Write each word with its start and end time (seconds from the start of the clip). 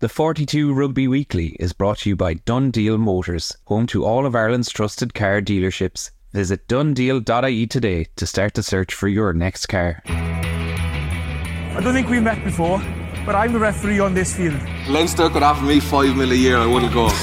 The 0.00 0.08
42 0.08 0.72
Rugby 0.74 1.08
Weekly 1.08 1.56
is 1.58 1.72
brought 1.72 1.98
to 1.98 2.10
you 2.10 2.14
by 2.14 2.34
DoneDeal 2.34 3.00
Motors, 3.00 3.56
home 3.64 3.88
to 3.88 4.04
all 4.04 4.26
of 4.26 4.36
Ireland's 4.36 4.70
trusted 4.70 5.12
car 5.12 5.40
dealerships. 5.40 6.12
Visit 6.32 6.68
donedeal.ie 6.68 7.66
today 7.66 8.06
to 8.14 8.24
start 8.24 8.54
the 8.54 8.62
search 8.62 8.94
for 8.94 9.08
your 9.08 9.32
next 9.32 9.66
car. 9.66 10.00
I 10.06 11.80
don't 11.82 11.94
think 11.94 12.08
we 12.08 12.20
met 12.20 12.44
before, 12.44 12.80
but 13.26 13.34
I'm 13.34 13.52
the 13.52 13.58
referee 13.58 13.98
on 13.98 14.14
this 14.14 14.36
field. 14.36 14.60
Leinster 14.88 15.28
could 15.30 15.42
offer 15.42 15.64
me 15.64 15.80
five 15.80 16.16
mil 16.16 16.30
a 16.30 16.34
year, 16.36 16.58
I 16.58 16.66
wouldn't 16.66 16.92
go. 16.92 17.06
it 17.10 17.10
is 17.10 17.18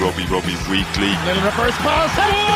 Rugby 0.00 0.24
Rugby 0.32 0.54
Weekly. 0.70 1.10
Little 1.26 1.42
reverse 1.42 1.76
pass. 1.78 2.47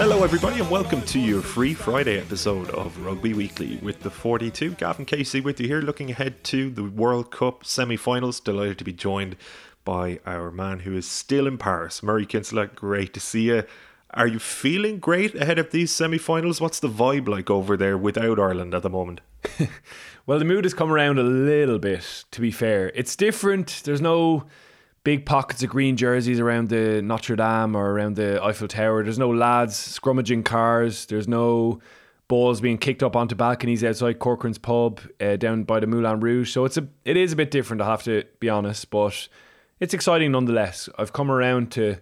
Hello, 0.00 0.24
everybody, 0.24 0.58
and 0.58 0.70
welcome 0.70 1.02
to 1.02 1.20
your 1.20 1.42
free 1.42 1.74
Friday 1.74 2.18
episode 2.18 2.70
of 2.70 2.98
Rugby 3.04 3.34
Weekly 3.34 3.76
with 3.82 4.00
the 4.00 4.08
42. 4.08 4.70
Gavan 4.76 5.04
Casey 5.04 5.42
with 5.42 5.60
you 5.60 5.66
here, 5.66 5.82
looking 5.82 6.10
ahead 6.10 6.42
to 6.44 6.70
the 6.70 6.84
World 6.84 7.30
Cup 7.30 7.66
semi 7.66 7.96
finals. 7.96 8.40
Delighted 8.40 8.78
to 8.78 8.84
be 8.84 8.94
joined 8.94 9.36
by 9.84 10.18
our 10.24 10.50
man 10.50 10.78
who 10.80 10.96
is 10.96 11.06
still 11.06 11.46
in 11.46 11.58
Paris, 11.58 12.02
Murray 12.02 12.24
Kinsella. 12.24 12.68
Great 12.68 13.12
to 13.12 13.20
see 13.20 13.48
you. 13.48 13.64
Are 14.14 14.26
you 14.26 14.38
feeling 14.38 15.00
great 15.00 15.34
ahead 15.34 15.58
of 15.58 15.70
these 15.70 15.90
semi 15.90 16.16
finals? 16.16 16.62
What's 16.62 16.80
the 16.80 16.88
vibe 16.88 17.28
like 17.28 17.50
over 17.50 17.76
there 17.76 17.98
without 17.98 18.40
Ireland 18.40 18.72
at 18.72 18.80
the 18.80 18.88
moment? 18.88 19.20
well, 20.26 20.38
the 20.38 20.46
mood 20.46 20.64
has 20.64 20.72
come 20.72 20.90
around 20.90 21.18
a 21.18 21.24
little 21.24 21.78
bit, 21.78 22.24
to 22.30 22.40
be 22.40 22.50
fair. 22.50 22.90
It's 22.94 23.14
different. 23.14 23.82
There's 23.84 24.00
no 24.00 24.46
big 25.04 25.24
pockets 25.24 25.62
of 25.62 25.70
green 25.70 25.96
jerseys 25.96 26.40
around 26.40 26.68
the 26.68 27.00
Notre 27.02 27.36
Dame 27.36 27.74
or 27.74 27.92
around 27.92 28.16
the 28.16 28.42
Eiffel 28.42 28.68
Tower. 28.68 29.02
There's 29.02 29.18
no 29.18 29.30
lads 29.30 29.74
scrummaging 29.74 30.44
cars. 30.44 31.06
There's 31.06 31.28
no 31.28 31.80
balls 32.28 32.60
being 32.60 32.78
kicked 32.78 33.02
up 33.02 33.16
onto 33.16 33.34
balconies 33.34 33.82
outside 33.82 34.18
Corcoran's 34.18 34.58
pub 34.58 35.00
uh, 35.20 35.36
down 35.36 35.64
by 35.64 35.80
the 35.80 35.86
Moulin 35.86 36.20
Rouge. 36.20 36.52
So 36.52 36.64
it's 36.64 36.76
a 36.76 36.86
it 37.04 37.16
is 37.16 37.32
a 37.32 37.36
bit 37.36 37.50
different. 37.50 37.82
I 37.82 37.86
have 37.86 38.02
to 38.04 38.24
be 38.38 38.48
honest, 38.48 38.90
but 38.90 39.28
it's 39.80 39.94
exciting 39.94 40.32
nonetheless. 40.32 40.88
I've 40.98 41.12
come 41.12 41.30
around 41.30 41.72
to 41.72 41.96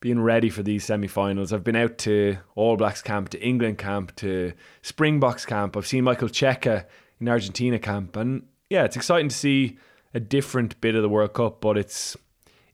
being 0.00 0.20
ready 0.20 0.50
for 0.50 0.62
these 0.62 0.84
semi-finals. 0.84 1.52
I've 1.52 1.64
been 1.64 1.74
out 1.74 1.96
to 1.98 2.36
All 2.54 2.76
Blacks 2.76 3.00
camp, 3.00 3.30
to 3.30 3.42
England 3.42 3.78
camp, 3.78 4.14
to 4.16 4.52
Springboks 4.82 5.46
camp. 5.46 5.74
I've 5.76 5.86
seen 5.86 6.04
Michael 6.04 6.28
Cheika 6.28 6.84
in 7.18 7.28
Argentina 7.28 7.78
camp, 7.78 8.14
and 8.14 8.42
yeah, 8.68 8.84
it's 8.84 8.96
exciting 8.96 9.30
to 9.30 9.34
see 9.34 9.78
a 10.14 10.20
different 10.20 10.80
bit 10.80 10.94
of 10.94 11.02
the 11.02 11.08
World 11.08 11.34
Cup, 11.34 11.60
but 11.60 11.76
it's 11.76 12.16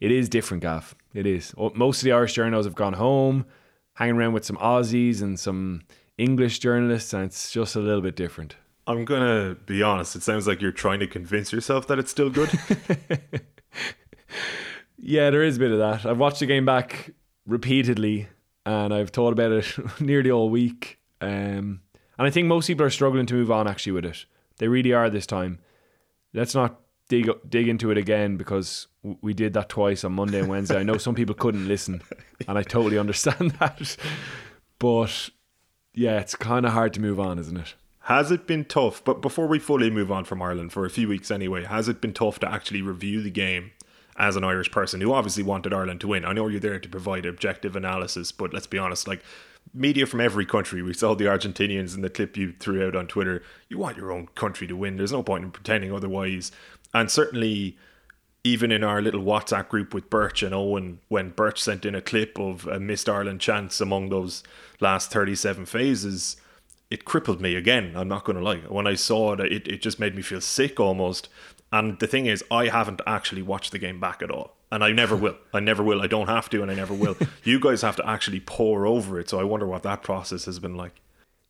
it 0.00 0.10
is 0.10 0.28
different, 0.28 0.62
Gav. 0.62 0.94
It 1.14 1.26
is. 1.26 1.54
Most 1.74 2.00
of 2.00 2.04
the 2.04 2.12
Irish 2.12 2.34
journalists 2.34 2.66
have 2.66 2.74
gone 2.74 2.94
home, 2.94 3.44
hanging 3.94 4.16
around 4.16 4.32
with 4.32 4.44
some 4.44 4.56
Aussies 4.56 5.22
and 5.22 5.38
some 5.38 5.82
English 6.18 6.58
journalists, 6.58 7.12
and 7.12 7.24
it's 7.24 7.50
just 7.50 7.76
a 7.76 7.80
little 7.80 8.00
bit 8.00 8.16
different. 8.16 8.56
I'm 8.86 9.04
gonna 9.04 9.56
be 9.66 9.82
honest. 9.82 10.16
It 10.16 10.22
sounds 10.22 10.46
like 10.46 10.60
you're 10.60 10.72
trying 10.72 11.00
to 11.00 11.06
convince 11.06 11.52
yourself 11.52 11.86
that 11.86 11.98
it's 11.98 12.10
still 12.10 12.30
good. 12.30 12.50
yeah, 14.98 15.30
there 15.30 15.42
is 15.42 15.56
a 15.56 15.60
bit 15.60 15.70
of 15.70 15.78
that. 15.78 16.04
I've 16.04 16.18
watched 16.18 16.40
the 16.40 16.46
game 16.46 16.64
back 16.64 17.12
repeatedly, 17.46 18.28
and 18.66 18.92
I've 18.92 19.10
thought 19.10 19.32
about 19.32 19.52
it 19.52 19.66
nearly 20.00 20.30
all 20.30 20.50
week. 20.50 20.98
Um, 21.20 21.82
and 22.18 22.26
I 22.26 22.30
think 22.30 22.48
most 22.48 22.66
people 22.66 22.84
are 22.84 22.90
struggling 22.90 23.26
to 23.26 23.34
move 23.34 23.50
on 23.50 23.68
actually 23.68 23.92
with 23.92 24.04
it. 24.04 24.24
They 24.58 24.68
really 24.68 24.92
are 24.92 25.08
this 25.08 25.26
time. 25.26 25.60
Let's 26.34 26.54
not 26.54 26.80
dig 27.12 27.28
dig 27.46 27.68
into 27.68 27.90
it 27.90 27.98
again 27.98 28.38
because 28.38 28.86
we 29.20 29.34
did 29.34 29.52
that 29.52 29.68
twice 29.68 30.02
on 30.02 30.12
Monday 30.12 30.38
and 30.40 30.48
Wednesday. 30.48 30.78
I 30.78 30.82
know 30.82 30.96
some 30.96 31.14
people 31.14 31.34
couldn't 31.34 31.68
listen, 31.68 32.00
and 32.48 32.56
I 32.56 32.62
totally 32.62 32.96
understand 32.96 33.50
that. 33.60 33.96
But 34.78 35.28
yeah, 35.92 36.20
it's 36.20 36.34
kind 36.34 36.64
of 36.64 36.72
hard 36.72 36.94
to 36.94 37.00
move 37.00 37.20
on, 37.20 37.38
isn't 37.38 37.56
it? 37.56 37.74
Has 38.06 38.30
it 38.30 38.46
been 38.46 38.64
tough? 38.64 39.04
But 39.04 39.20
before 39.20 39.46
we 39.46 39.58
fully 39.58 39.90
move 39.90 40.10
on 40.10 40.24
from 40.24 40.40
Ireland 40.40 40.72
for 40.72 40.86
a 40.86 40.90
few 40.90 41.06
weeks 41.06 41.30
anyway, 41.30 41.64
has 41.64 41.86
it 41.86 42.00
been 42.00 42.14
tough 42.14 42.38
to 42.40 42.50
actually 42.50 42.80
review 42.80 43.20
the 43.22 43.30
game 43.30 43.72
as 44.16 44.34
an 44.34 44.42
Irish 44.42 44.70
person 44.70 45.00
who 45.00 45.12
obviously 45.12 45.42
wanted 45.42 45.74
Ireland 45.74 46.00
to 46.00 46.08
win? 46.08 46.24
I 46.24 46.32
know 46.32 46.48
you're 46.48 46.60
there 46.60 46.80
to 46.80 46.88
provide 46.88 47.26
objective 47.26 47.76
analysis, 47.76 48.32
but 48.32 48.54
let's 48.54 48.66
be 48.66 48.78
honest, 48.78 49.06
like 49.06 49.22
media 49.74 50.06
from 50.06 50.20
every 50.20 50.46
country. 50.46 50.82
We 50.82 50.94
saw 50.94 51.14
the 51.14 51.24
Argentinians 51.24 51.94
in 51.94 52.02
the 52.02 52.10
clip 52.10 52.36
you 52.36 52.52
threw 52.58 52.86
out 52.86 52.96
on 52.96 53.06
Twitter. 53.06 53.42
You 53.68 53.78
want 53.78 53.96
your 53.96 54.12
own 54.12 54.28
country 54.34 54.66
to 54.66 54.76
win. 54.76 54.96
There's 54.96 55.12
no 55.12 55.22
point 55.22 55.44
in 55.44 55.50
pretending 55.50 55.92
otherwise. 55.92 56.52
And 56.94 57.10
certainly, 57.10 57.76
even 58.44 58.72
in 58.72 58.82
our 58.82 59.00
little 59.00 59.22
WhatsApp 59.22 59.68
group 59.68 59.94
with 59.94 60.10
Birch 60.10 60.42
and 60.42 60.54
Owen, 60.54 61.00
when 61.08 61.30
Birch 61.30 61.62
sent 61.62 61.84
in 61.84 61.94
a 61.94 62.02
clip 62.02 62.38
of 62.38 62.66
a 62.66 62.80
missed 62.80 63.08
Ireland 63.08 63.40
chance 63.40 63.80
among 63.80 64.08
those 64.08 64.42
last 64.80 65.10
37 65.12 65.66
phases, 65.66 66.36
it 66.90 67.04
crippled 67.04 67.40
me 67.40 67.54
again. 67.54 67.92
I'm 67.96 68.08
not 68.08 68.24
going 68.24 68.36
to 68.36 68.44
lie. 68.44 68.58
When 68.68 68.86
I 68.86 68.94
saw 68.94 69.32
it, 69.32 69.40
it, 69.40 69.68
it 69.68 69.80
just 69.80 70.00
made 70.00 70.14
me 70.14 70.22
feel 70.22 70.40
sick 70.40 70.78
almost. 70.78 71.28
And 71.72 71.98
the 72.00 72.06
thing 72.06 72.26
is, 72.26 72.44
I 72.50 72.66
haven't 72.66 73.00
actually 73.06 73.42
watched 73.42 73.72
the 73.72 73.78
game 73.78 73.98
back 73.98 74.20
at 74.22 74.30
all. 74.30 74.56
And 74.70 74.84
I 74.84 74.92
never 74.92 75.16
will. 75.16 75.36
I 75.54 75.60
never 75.60 75.82
will. 75.82 76.02
I 76.02 76.06
don't 76.06 76.28
have 76.28 76.50
to, 76.50 76.62
and 76.62 76.70
I 76.70 76.74
never 76.74 76.94
will. 76.94 77.16
you 77.44 77.60
guys 77.60 77.82
have 77.82 77.96
to 77.96 78.08
actually 78.08 78.40
pour 78.40 78.86
over 78.86 79.18
it. 79.18 79.30
So 79.30 79.40
I 79.40 79.44
wonder 79.44 79.66
what 79.66 79.82
that 79.84 80.02
process 80.02 80.44
has 80.44 80.58
been 80.58 80.76
like. 80.76 81.00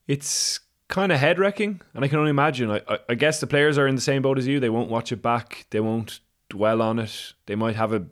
It's 0.06 0.60
kind 0.92 1.10
of 1.10 1.19
head 1.19 1.38
wrecking, 1.38 1.80
and 1.94 2.04
I 2.04 2.08
can 2.08 2.19
only 2.19 2.30
imagine. 2.30 2.70
I, 2.70 2.82
I, 2.86 2.98
I 3.08 3.14
guess 3.14 3.41
the 3.41 3.47
players 3.47 3.78
are 3.78 3.88
in 3.88 3.94
the 3.94 4.00
same 4.03 4.20
boat 4.20 4.36
as 4.36 4.47
you. 4.47 4.60
They 4.60 4.69
won't 4.69 4.91
watch 4.91 5.10
it 5.10 5.22
back. 5.22 5.64
They 5.70 5.80
won't 5.80 6.20
dwell 6.50 6.82
on 6.82 6.98
it. 6.98 7.32
They 7.47 7.54
might 7.54 7.76
have 7.76 7.94
a 7.94 8.04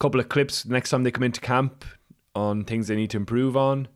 couple 0.00 0.18
of 0.18 0.28
clips 0.28 0.66
next 0.66 0.90
time 0.90 1.04
they 1.04 1.12
come 1.12 1.22
into 1.22 1.40
camp 1.40 1.84
on 2.34 2.64
things 2.64 2.88
they 2.88 2.96
need 2.96 3.10
to 3.10 3.16
improve 3.16 3.56
on, 3.56 3.86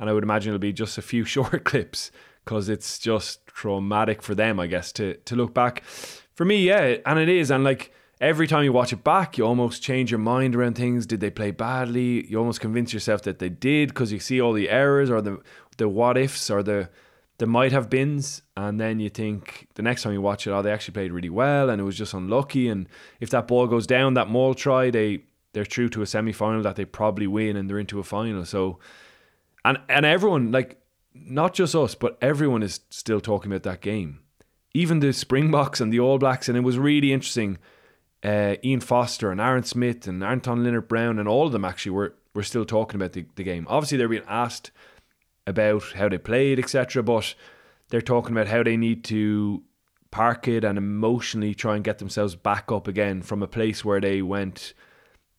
and 0.00 0.10
I 0.10 0.12
would 0.12 0.24
imagine 0.24 0.50
it'll 0.50 0.58
be 0.58 0.72
just 0.72 0.98
a 0.98 1.02
few 1.02 1.24
short 1.34 1.62
clips 1.64 2.10
because 2.44 2.68
it's 2.68 2.98
just 2.98 3.46
traumatic 3.46 4.20
for 4.20 4.34
them, 4.34 4.58
I 4.58 4.66
guess, 4.66 4.90
to 4.94 5.14
to 5.14 5.36
look 5.36 5.54
back. 5.54 5.84
For 6.34 6.44
me, 6.44 6.66
yeah, 6.66 6.96
and 7.06 7.20
it 7.20 7.28
is, 7.28 7.52
and 7.52 7.62
like 7.62 7.92
every 8.20 8.48
time 8.48 8.64
you 8.64 8.72
watch 8.72 8.92
it 8.92 9.04
back, 9.04 9.38
you 9.38 9.46
almost 9.46 9.80
change 9.80 10.10
your 10.10 10.18
mind 10.18 10.56
around 10.56 10.74
things. 10.74 11.06
Did 11.06 11.20
they 11.20 11.30
play 11.30 11.52
badly? 11.52 12.26
You 12.26 12.40
almost 12.40 12.60
convince 12.60 12.92
yourself 12.92 13.22
that 13.22 13.38
they 13.38 13.48
did 13.48 13.90
because 13.90 14.10
you 14.10 14.18
see 14.18 14.40
all 14.40 14.54
the 14.54 14.68
errors 14.68 15.08
or 15.08 15.22
the 15.22 15.40
the 15.76 15.88
what 15.88 16.18
ifs 16.18 16.50
or 16.50 16.64
the 16.64 16.88
there 17.40 17.48
might 17.48 17.72
have 17.72 17.88
beens, 17.88 18.42
and 18.54 18.78
then 18.78 19.00
you 19.00 19.08
think 19.08 19.66
the 19.74 19.80
next 19.80 20.02
time 20.02 20.12
you 20.12 20.20
watch 20.20 20.46
it, 20.46 20.50
oh, 20.50 20.60
they 20.60 20.70
actually 20.70 20.92
played 20.92 21.10
really 21.10 21.30
well, 21.30 21.70
and 21.70 21.80
it 21.80 21.84
was 21.84 21.96
just 21.96 22.12
unlucky. 22.12 22.68
And 22.68 22.86
if 23.18 23.30
that 23.30 23.48
ball 23.48 23.66
goes 23.66 23.86
down, 23.86 24.12
that 24.12 24.28
maul 24.28 24.52
try, 24.52 24.90
they 24.90 25.22
they're 25.54 25.64
true 25.64 25.88
to 25.88 26.02
a 26.02 26.06
semi 26.06 26.32
final 26.32 26.62
that 26.62 26.76
they 26.76 26.84
probably 26.84 27.26
win, 27.26 27.56
and 27.56 27.68
they're 27.68 27.78
into 27.78 27.98
a 27.98 28.04
final. 28.04 28.44
So, 28.44 28.78
and 29.64 29.78
and 29.88 30.04
everyone 30.04 30.52
like 30.52 30.82
not 31.14 31.54
just 31.54 31.74
us, 31.74 31.94
but 31.94 32.18
everyone 32.20 32.62
is 32.62 32.80
still 32.90 33.22
talking 33.22 33.50
about 33.50 33.62
that 33.62 33.80
game, 33.80 34.20
even 34.74 35.00
the 35.00 35.14
Springboks 35.14 35.80
and 35.80 35.90
the 35.90 36.00
All 36.00 36.18
Blacks, 36.18 36.46
and 36.46 36.58
it 36.58 36.60
was 36.60 36.76
really 36.76 37.10
interesting. 37.10 37.56
Uh, 38.22 38.56
Ian 38.62 38.80
Foster 38.80 39.30
and 39.30 39.40
Aaron 39.40 39.62
Smith 39.62 40.06
and 40.06 40.22
Anton 40.22 40.62
Lienert-Brown 40.62 41.18
and 41.18 41.26
all 41.26 41.46
of 41.46 41.52
them 41.52 41.64
actually 41.64 41.92
were 41.92 42.16
were 42.34 42.42
still 42.42 42.66
talking 42.66 43.00
about 43.00 43.14
the, 43.14 43.24
the 43.36 43.44
game. 43.44 43.66
Obviously, 43.70 43.96
they're 43.96 44.08
being 44.08 44.22
asked 44.28 44.70
about 45.50 45.82
how 45.94 46.08
they 46.08 46.18
played, 46.18 46.58
etc. 46.58 47.02
But 47.02 47.34
they're 47.90 48.00
talking 48.00 48.32
about 48.32 48.48
how 48.48 48.62
they 48.62 48.76
need 48.76 49.04
to 49.04 49.62
park 50.10 50.48
it 50.48 50.64
and 50.64 50.76
emotionally 50.78 51.54
try 51.54 51.76
and 51.76 51.84
get 51.84 51.98
themselves 51.98 52.34
back 52.34 52.72
up 52.72 52.88
again 52.88 53.22
from 53.22 53.42
a 53.42 53.46
place 53.46 53.84
where 53.84 54.00
they 54.00 54.22
went 54.22 54.74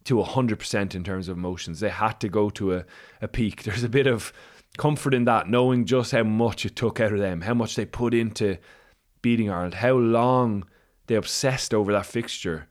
to 0.06 0.16
100% 0.16 0.96
in 0.96 1.04
terms 1.04 1.28
of 1.28 1.38
emotions. 1.38 1.80
They 1.80 1.90
had 1.90 2.20
to 2.22 2.30
go 2.30 2.50
to 2.52 2.76
a, 2.76 2.86
a 3.22 3.28
peak. 3.28 3.64
There's 3.64 3.84
a 3.84 3.90
bit 3.90 4.08
of 4.08 4.34
comfort 4.78 5.14
in 5.14 5.26
that, 5.26 5.50
knowing 5.50 5.86
just 5.86 6.12
how 6.12 6.24
much 6.24 6.66
it 6.66 6.76
took 6.76 7.00
out 7.00 7.14
of 7.14 7.20
them, 7.20 7.42
how 7.42 7.54
much 7.54 7.76
they 7.76 7.86
put 7.86 8.14
into 8.14 8.58
beating 9.22 9.50
Ireland, 9.50 9.76
how 9.76 9.94
long 9.94 10.66
they 11.08 11.16
obsessed 11.16 11.74
over 11.74 11.92
that 11.92 12.06
fixture. 12.06 12.68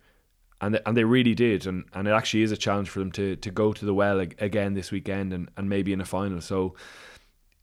And 0.62 0.78
and 0.84 0.94
they 0.94 1.04
really 1.04 1.34
did. 1.34 1.66
And, 1.66 1.84
and 1.94 2.06
it 2.06 2.10
actually 2.10 2.42
is 2.42 2.52
a 2.52 2.56
challenge 2.56 2.90
for 2.90 2.98
them 2.98 3.12
to, 3.12 3.36
to 3.36 3.50
go 3.50 3.72
to 3.72 3.84
the 3.84 3.94
well 3.94 4.20
again 4.20 4.74
this 4.74 4.90
weekend 4.90 5.32
and, 5.32 5.48
and 5.56 5.68
maybe 5.68 5.92
in 5.92 6.00
a 6.00 6.04
final. 6.04 6.40
So 6.40 6.74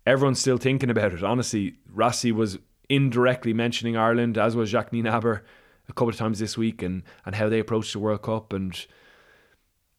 everyone's 0.08 0.40
still 0.40 0.58
thinking 0.58 0.90
about 0.90 1.14
it. 1.14 1.24
Honestly, 1.24 1.76
Rassie 1.94 2.32
was 2.32 2.58
indirectly 2.90 3.54
mentioning 3.54 3.98
Ireland, 3.98 4.38
as 4.38 4.56
was 4.56 4.70
Jacques 4.70 4.92
Nienaber 4.92 5.42
a 5.90 5.94
couple 5.94 6.10
of 6.10 6.16
times 6.16 6.40
this 6.40 6.58
week, 6.58 6.82
and 6.82 7.04
and 7.26 7.36
how 7.36 7.50
they 7.50 7.60
approached 7.60 7.94
the 7.94 8.00
World 8.00 8.24
Cup. 8.24 8.54
And 8.54 8.86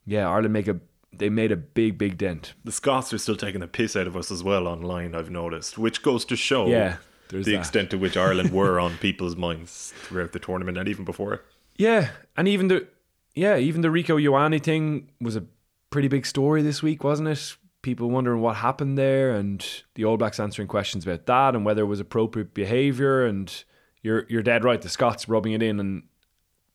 yeah, 0.07 0.29
Ireland 0.29 0.55
make 0.55 0.67
a 0.67 0.81
they 1.13 1.29
made 1.29 1.53
a 1.53 1.57
big 1.57 1.99
big 1.99 2.19
dent. 2.19 2.55
The 2.65 2.73
Scots 2.73 3.13
are 3.13 3.19
still 3.19 3.37
taking 3.37 3.61
the 3.61 3.69
piss 3.69 3.95
out 3.95 4.07
of 4.07 4.17
us 4.17 4.31
as 4.31 4.43
well 4.43 4.67
online. 4.67 5.15
I've 5.15 5.31
noticed, 5.31 5.79
which 5.79 6.03
goes 6.03 6.25
to 6.27 6.37
show 6.37 6.67
yeah, 6.67 6.97
the 7.29 7.43
that. 7.43 7.55
extent 7.55 7.91
to 7.91 7.99
which 7.99 8.17
Ireland 8.17 8.51
were 8.51 8.81
on 8.87 8.97
people's 8.97 9.37
minds 9.37 9.93
throughout 10.03 10.33
the 10.33 10.41
tournament 10.41 10.79
and 10.79 10.89
even 10.89 11.05
before 11.05 11.35
it. 11.35 11.43
Yeah, 11.77 12.11
and 12.37 12.49
even 12.49 12.69
the 12.69 12.89
yeah 13.35 13.59
even 13.59 13.83
the 13.83 13.89
Rieko 13.89 14.21
Ioane 14.21 14.63
thing 14.63 15.11
was 15.21 15.37
a 15.37 15.45
pretty 15.91 16.09
big 16.09 16.25
story 16.25 16.63
this 16.63 16.83
week, 16.83 17.05
wasn't 17.05 17.29
it? 17.29 17.57
People 17.83 18.11
wondering 18.11 18.41
what 18.41 18.57
happened 18.57 18.99
there 18.99 19.31
and 19.31 19.65
the 19.95 20.05
All 20.05 20.17
Blacks 20.17 20.41
answering 20.41 20.69
questions 20.69 21.05
about 21.05 21.27
that 21.27 21.55
and 21.55 21.65
whether 21.65 21.83
it 21.83 21.87
was 21.87 22.01
appropriate 22.01 22.55
behaviour 22.55 23.25
and 23.25 23.65
you're 24.03 24.27
you're 24.29 24.43
dead 24.43 24.65
right 24.65 24.81
the 24.81 24.89
Scots 24.89 25.29
rubbing 25.29 25.53
it 25.53 25.63
in 25.63 25.79
and 25.81 26.03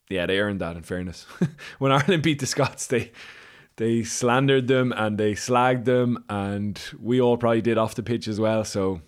yeah 0.10 0.26
they 0.26 0.40
earned 0.40 0.62
that 0.62 0.78
in 0.78 0.84
fairness 0.84 1.26
when 1.80 1.92
Ireland 1.92 2.24
beat 2.24 2.40
the 2.40 2.46
Scots 2.46 2.88
they 2.88 3.12
they 3.76 4.04
slandered 4.04 4.68
them 4.68 4.94
and 4.94 5.18
they 5.18 5.34
slagged 5.34 5.86
them 5.86 6.24
and 6.30 6.80
we 7.00 7.20
all 7.20 7.38
probably 7.38 7.62
did 7.62 7.78
off 7.78 7.96
the 7.96 8.04
pitch 8.04 8.28
as 8.28 8.40
well 8.40 8.64
so 8.64 9.02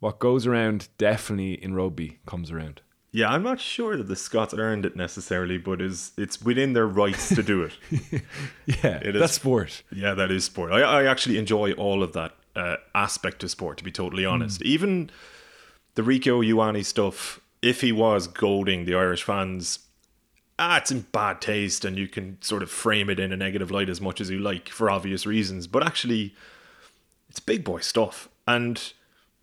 what 0.00 0.18
goes 0.18 0.46
around 0.46 0.88
definitely 0.96 1.62
in 1.62 1.74
rugby 1.74 2.20
comes 2.26 2.50
around. 2.50 2.82
Yeah, 3.10 3.30
I'm 3.30 3.42
not 3.42 3.58
sure 3.58 3.96
that 3.96 4.06
the 4.08 4.16
Scots 4.16 4.52
earned 4.52 4.84
it 4.84 4.94
necessarily, 4.94 5.56
but 5.56 5.80
is 5.80 6.12
it's 6.18 6.42
within 6.42 6.74
their 6.74 6.86
rights 6.86 7.28
to 7.34 7.42
do 7.42 7.62
it. 7.62 7.72
yeah, 8.66 8.96
It 8.98 9.16
is. 9.16 9.20
that's 9.20 9.32
sport. 9.32 9.82
Yeah, 9.90 10.12
that 10.14 10.30
is 10.30 10.44
sport. 10.44 10.72
I, 10.72 10.82
I 10.82 11.04
actually 11.04 11.38
enjoy 11.38 11.72
all 11.72 12.02
of 12.02 12.12
that 12.12 12.34
uh, 12.54 12.76
aspect 12.94 13.42
of 13.42 13.50
sport, 13.50 13.78
to 13.78 13.84
be 13.84 13.90
totally 13.90 14.26
honest. 14.26 14.60
Even 14.62 15.10
the 15.94 16.02
Rieko 16.02 16.44
Ioane 16.46 16.84
stuff, 16.84 17.40
if 17.62 17.80
he 17.80 17.92
was 17.92 18.26
goading 18.28 18.84
the 18.84 18.94
Irish 18.94 19.22
fans, 19.22 19.78
ah, 20.58 20.76
it's 20.76 20.90
in 20.90 21.06
bad 21.12 21.40
taste, 21.40 21.86
and 21.86 21.96
you 21.96 22.08
can 22.08 22.36
sort 22.42 22.62
of 22.62 22.70
frame 22.70 23.08
it 23.08 23.18
in 23.18 23.32
a 23.32 23.36
negative 23.36 23.70
light 23.70 23.88
as 23.88 24.02
much 24.02 24.20
as 24.20 24.28
you 24.28 24.38
like 24.38 24.68
for 24.68 24.90
obvious 24.90 25.24
reasons. 25.24 25.66
But 25.66 25.82
actually, 25.86 26.34
it's 27.30 27.40
big 27.40 27.64
boy 27.64 27.80
stuff. 27.80 28.28
And 28.46 28.92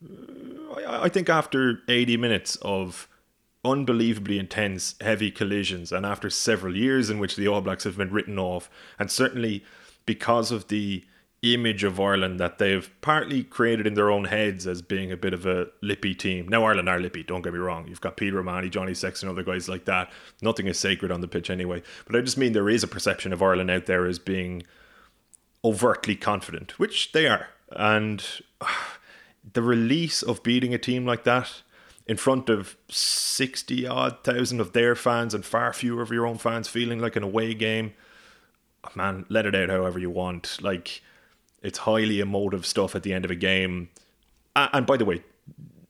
uh, 0.08 0.82
I, 0.88 1.06
I 1.06 1.10
think 1.10 1.30
after 1.30 1.80
80 1.88 2.18
minutes 2.18 2.58
of 2.62 3.08
unbelievably 3.66 4.38
intense, 4.38 4.96
heavy 5.02 5.32
collisions, 5.32 5.92
and 5.92 6.06
after 6.06 6.30
several 6.30 6.78
years 6.78 7.10
in 7.10 7.20
which 7.20 7.36
the 7.36 7.48
All 7.48 7.62
Blacks 7.62 7.84
have 7.84 7.98
been 7.98 8.12
written 8.12 8.38
off, 8.38 8.70
and 9.00 9.12
certainly 9.12 9.66
because 10.06 10.52
of 10.52 10.68
the 10.68 11.04
image 11.42 11.84
of 11.84 12.00
Ireland 12.00 12.40
that 12.40 12.58
they've 12.58 12.90
partly 13.02 13.44
created 13.44 13.86
in 13.86 13.94
their 13.94 14.10
own 14.10 14.26
heads 14.26 14.66
as 14.66 14.82
being 14.82 15.12
a 15.12 15.18
bit 15.18 15.34
of 15.34 15.46
a 15.46 15.68
lippy 15.82 16.16
team. 16.16 16.48
Now, 16.48 16.64
Ireland 16.66 16.90
are 16.90 17.00
lippy, 17.00 17.24
don't 17.24 17.42
get 17.42 17.54
me 17.54 17.60
wrong. 17.60 17.88
You've 17.88 18.02
got 18.02 18.18
Peter 18.18 18.40
O'Mahony, 18.40 18.70
Johnny 18.70 18.94
Sexton, 18.94 19.30
other 19.30 19.44
guys 19.44 19.70
like 19.70 19.86
that. 19.86 20.12
Nothing 20.42 20.68
is 20.68 20.80
sacred 20.80 21.12
on 21.12 21.22
the 21.22 21.28
pitch 21.28 21.50
anyway. 21.50 21.84
But 22.06 22.16
I 22.16 22.22
just 22.22 22.38
mean 22.38 22.54
there 22.54 22.70
is 22.70 22.84
a 22.84 22.88
perception 22.88 23.34
of 23.34 23.44
Ireland 23.44 23.70
out 23.70 23.86
there 23.86 24.06
as 24.06 24.18
being 24.18 24.64
overtly 25.64 26.16
confident, 26.16 26.80
which 26.80 27.12
they 27.12 27.28
are. 27.28 27.48
And 27.72 28.24
the 29.54 29.62
release 29.62 30.24
of 30.24 30.42
beating 30.42 30.74
a 30.74 30.80
team 30.80 31.06
like 31.06 31.26
that 31.26 31.62
in 32.08 32.18
front 32.18 32.50
of 32.50 32.78
60 32.90 33.88
odd 33.88 34.24
thousand 34.24 34.60
of 34.60 34.74
their 34.74 34.96
fans 34.96 35.34
and 35.34 35.44
far 35.44 35.74
fewer 35.74 36.02
of 36.02 36.12
your 36.12 36.26
own 36.26 36.38
fans 36.38 36.68
feeling 36.68 37.00
like 37.00 37.16
an 37.16 37.24
away 37.24 37.54
game, 37.54 37.94
oh, 38.84 38.92
man, 38.96 39.26
let 39.30 39.46
it 39.46 39.56
out 39.56 39.70
however 39.70 40.00
you 40.00 40.10
want. 40.10 40.58
Like, 40.62 41.02
it's 41.62 41.80
highly 41.80 42.20
emotive 42.20 42.66
stuff 42.66 42.96
at 42.96 43.04
the 43.04 43.14
end 43.14 43.26
of 43.26 43.32
a 43.32 43.36
game. 43.36 43.90
And 44.56 44.86
by 44.86 44.98
the 44.98 45.06
way, 45.06 45.24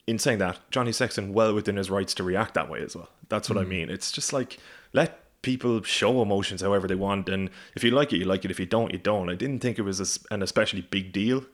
in 0.08 0.20
saying 0.20 0.40
that, 0.40 0.60
Johnny 0.72 0.92
Sexton 0.92 1.34
well 1.34 1.54
within 1.54 1.76
his 1.78 1.90
rights 1.90 2.14
to 2.16 2.24
react 2.24 2.54
that 2.54 2.70
way 2.70 2.82
as 2.82 2.96
well. 2.96 3.10
That's 3.30 3.50
what 3.50 3.58
I 3.58 3.64
mm. 3.64 3.70
mean. 3.70 3.90
It's 3.90 4.12
just 4.12 4.34
like 4.34 4.58
let 4.94 5.20
people 5.42 5.82
show 5.84 6.22
emotions 6.22 6.62
however 6.62 6.88
they 6.88 6.96
want, 6.96 7.30
and 7.30 7.50
if 7.76 7.84
you 7.84 7.92
like 7.92 8.14
it, 8.14 8.18
you 8.18 8.26
like 8.26 8.46
it. 8.46 8.52
If 8.52 8.60
you 8.60 8.66
don't, 8.66 8.92
you 8.92 9.00
don't. 9.00 9.30
I 9.30 9.36
didn't 9.36 9.60
think 9.60 9.78
it 9.78 9.84
was 9.84 10.20
an 10.32 10.42
especially 10.42 10.82
big 10.82 11.12
deal. 11.12 11.46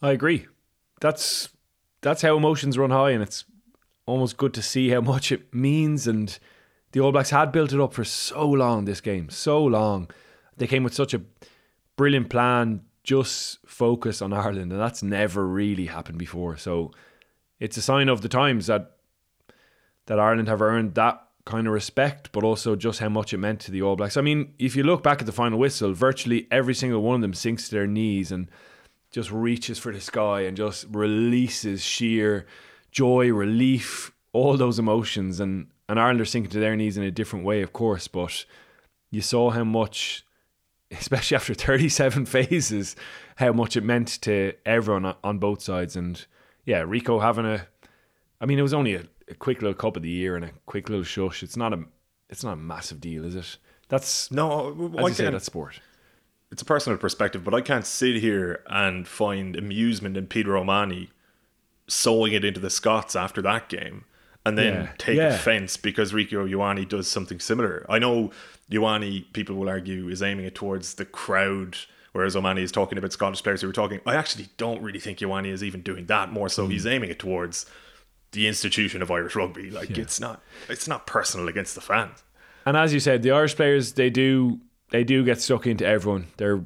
I 0.00 0.12
agree. 0.12 0.46
That's 1.00 1.48
that's 2.02 2.22
how 2.22 2.36
emotions 2.36 2.78
run 2.78 2.90
high, 2.90 3.10
and 3.10 3.22
it's 3.22 3.44
almost 4.06 4.36
good 4.36 4.54
to 4.54 4.62
see 4.62 4.88
how 4.88 5.00
much 5.00 5.30
it 5.30 5.54
means. 5.54 6.06
And 6.06 6.38
the 6.92 7.00
All 7.00 7.12
Blacks 7.12 7.30
had 7.30 7.52
built 7.52 7.72
it 7.72 7.80
up 7.80 7.92
for 7.92 8.04
so 8.04 8.48
long. 8.48 8.84
This 8.84 9.00
game, 9.00 9.28
so 9.28 9.62
long. 9.62 10.08
They 10.56 10.66
came 10.66 10.84
with 10.84 10.94
such 10.94 11.12
a 11.12 11.20
brilliant 11.96 12.30
plan, 12.30 12.82
just 13.04 13.58
focus 13.66 14.22
on 14.22 14.32
Ireland, 14.32 14.72
and 14.72 14.80
that's 14.80 15.02
never 15.02 15.46
really 15.46 15.86
happened 15.86 16.18
before. 16.18 16.56
So 16.56 16.92
it's 17.60 17.76
a 17.76 17.82
sign 17.82 18.08
of 18.08 18.22
the 18.22 18.28
times 18.28 18.66
that 18.66 18.92
that 20.06 20.20
Ireland 20.20 20.48
have 20.48 20.62
earned 20.62 20.94
that 20.94 21.20
kind 21.44 21.66
of 21.66 21.72
respect, 21.72 22.30
but 22.32 22.44
also 22.44 22.76
just 22.76 23.00
how 23.00 23.08
much 23.08 23.32
it 23.32 23.38
meant 23.38 23.60
to 23.60 23.70
the 23.70 23.82
All 23.82 23.96
Blacks. 23.96 24.16
I 24.16 24.20
mean, 24.20 24.54
if 24.58 24.76
you 24.76 24.82
look 24.82 25.02
back 25.02 25.20
at 25.20 25.26
the 25.26 25.32
final 25.32 25.58
whistle, 25.58 25.92
virtually 25.92 26.46
every 26.50 26.74
single 26.74 27.02
one 27.02 27.16
of 27.16 27.20
them 27.22 27.34
sinks 27.34 27.68
to 27.68 27.74
their 27.74 27.86
knees 27.86 28.30
and 28.32 28.50
just 29.10 29.30
reaches 29.30 29.78
for 29.78 29.92
the 29.92 30.00
sky 30.00 30.42
and 30.42 30.56
just 30.56 30.86
releases 30.90 31.82
sheer 31.82 32.46
joy, 32.96 33.30
relief, 33.30 34.10
all 34.32 34.56
those 34.56 34.78
emotions. 34.78 35.38
And, 35.38 35.66
and 35.86 36.00
Ireland 36.00 36.22
are 36.22 36.24
sinking 36.24 36.50
to 36.52 36.58
their 36.60 36.74
knees 36.76 36.96
in 36.96 37.04
a 37.04 37.10
different 37.10 37.44
way, 37.44 37.60
of 37.60 37.74
course, 37.74 38.08
but 38.08 38.46
you 39.10 39.20
saw 39.20 39.50
how 39.50 39.64
much, 39.64 40.24
especially 40.90 41.34
after 41.40 41.52
37 41.52 42.24
phases, 42.36 42.96
how 43.36 43.52
much 43.52 43.76
it 43.76 43.84
meant 43.84 44.08
to 44.22 44.54
everyone 44.64 45.14
on- 45.22 45.38
both 45.38 45.60
sides. 45.60 45.94
And 45.94 46.24
yeah, 46.64 46.80
Rieko 46.82 47.20
having 47.20 47.44
a, 47.44 47.66
I 48.40 48.46
mean, 48.46 48.58
it 48.58 48.62
was 48.62 48.72
only 48.74 48.94
a, 48.94 49.04
a 49.28 49.34
quick 49.34 49.60
little 49.60 49.74
cup 49.74 49.96
of 49.96 50.02
the 50.02 50.08
year 50.08 50.34
and 50.34 50.44
a 50.46 50.52
quick 50.64 50.88
little 50.88 51.04
shush. 51.04 51.42
It's 51.42 51.56
not 51.56 51.74
a, 51.74 51.84
it's 52.30 52.42
not 52.42 52.54
a 52.54 52.56
massive 52.56 53.00
deal, 53.00 53.26
is 53.26 53.36
it? 53.36 53.58
That's 53.88 54.32
No, 54.32 54.68
uh, 54.94 54.98
as 54.98 55.04
I 55.04 55.08
you 55.08 55.14
say, 55.14 55.22
can't- 55.24 55.34
that's 55.34 55.44
sport. 55.44 55.80
it's 56.50 56.62
a 56.62 56.64
personal 56.64 56.98
perspective, 56.98 57.44
but 57.44 57.52
I 57.52 57.60
can't 57.60 57.84
sit 57.84 58.16
here 58.16 58.62
and 58.68 59.06
find 59.06 59.54
amusement 59.54 60.16
in 60.16 60.26
Peter 60.28 60.56
O'Mahony 60.56 61.10
sewing 61.88 62.32
it 62.32 62.44
into 62.44 62.60
the 62.60 62.70
Scots 62.70 63.14
after 63.16 63.40
that 63.42 63.68
game 63.68 64.04
and 64.44 64.56
then 64.56 64.74
Yeah. 64.74 64.88
take 64.98 65.16
Yeah. 65.16 65.34
offense 65.34 65.76
because 65.76 66.12
Rieko 66.12 66.48
Ioane 66.48 66.88
does 66.88 67.08
something 67.08 67.40
similar. 67.40 67.84
I 67.88 67.98
know 67.98 68.30
Ioane, 68.70 69.24
people 69.32 69.56
will 69.56 69.68
argue, 69.68 70.08
is 70.08 70.22
aiming 70.22 70.46
it 70.46 70.54
towards 70.54 70.94
the 70.94 71.04
crowd, 71.04 71.76
whereas 72.12 72.36
O'Mahony 72.36 72.62
is 72.62 72.72
talking 72.72 72.98
about 72.98 73.12
Scottish 73.12 73.42
players 73.42 73.60
who 73.60 73.66
were 73.66 73.72
talking. 73.72 74.00
I 74.06 74.14
actually 74.14 74.48
don't 74.56 74.82
really 74.82 75.00
think 75.00 75.18
Ioane 75.18 75.50
is 75.50 75.62
even 75.64 75.82
doing 75.82 76.06
that. 76.06 76.32
More 76.32 76.48
so, 76.48 76.68
he's 76.68 76.84
mm. 76.84 76.92
aiming 76.92 77.10
it 77.10 77.18
towards 77.18 77.66
the 78.32 78.46
institution 78.46 79.02
of 79.02 79.10
Irish 79.10 79.34
rugby. 79.34 79.70
Like 79.70 79.90
it's 79.98 80.20
not, 80.20 80.42
it's 80.68 80.86
not 80.86 81.06
personal 81.06 81.48
against 81.48 81.74
the 81.74 81.80
fans. 81.80 82.22
And 82.64 82.76
as 82.76 82.92
you 82.92 83.00
said, 83.00 83.22
the 83.22 83.30
Irish 83.30 83.54
players 83.56 83.92
they 83.92 84.10
do 84.10 84.60
they 84.90 85.04
do 85.04 85.24
get 85.24 85.40
stuck 85.40 85.66
into 85.66 85.86
everyone. 85.86 86.26
They're 86.36 86.64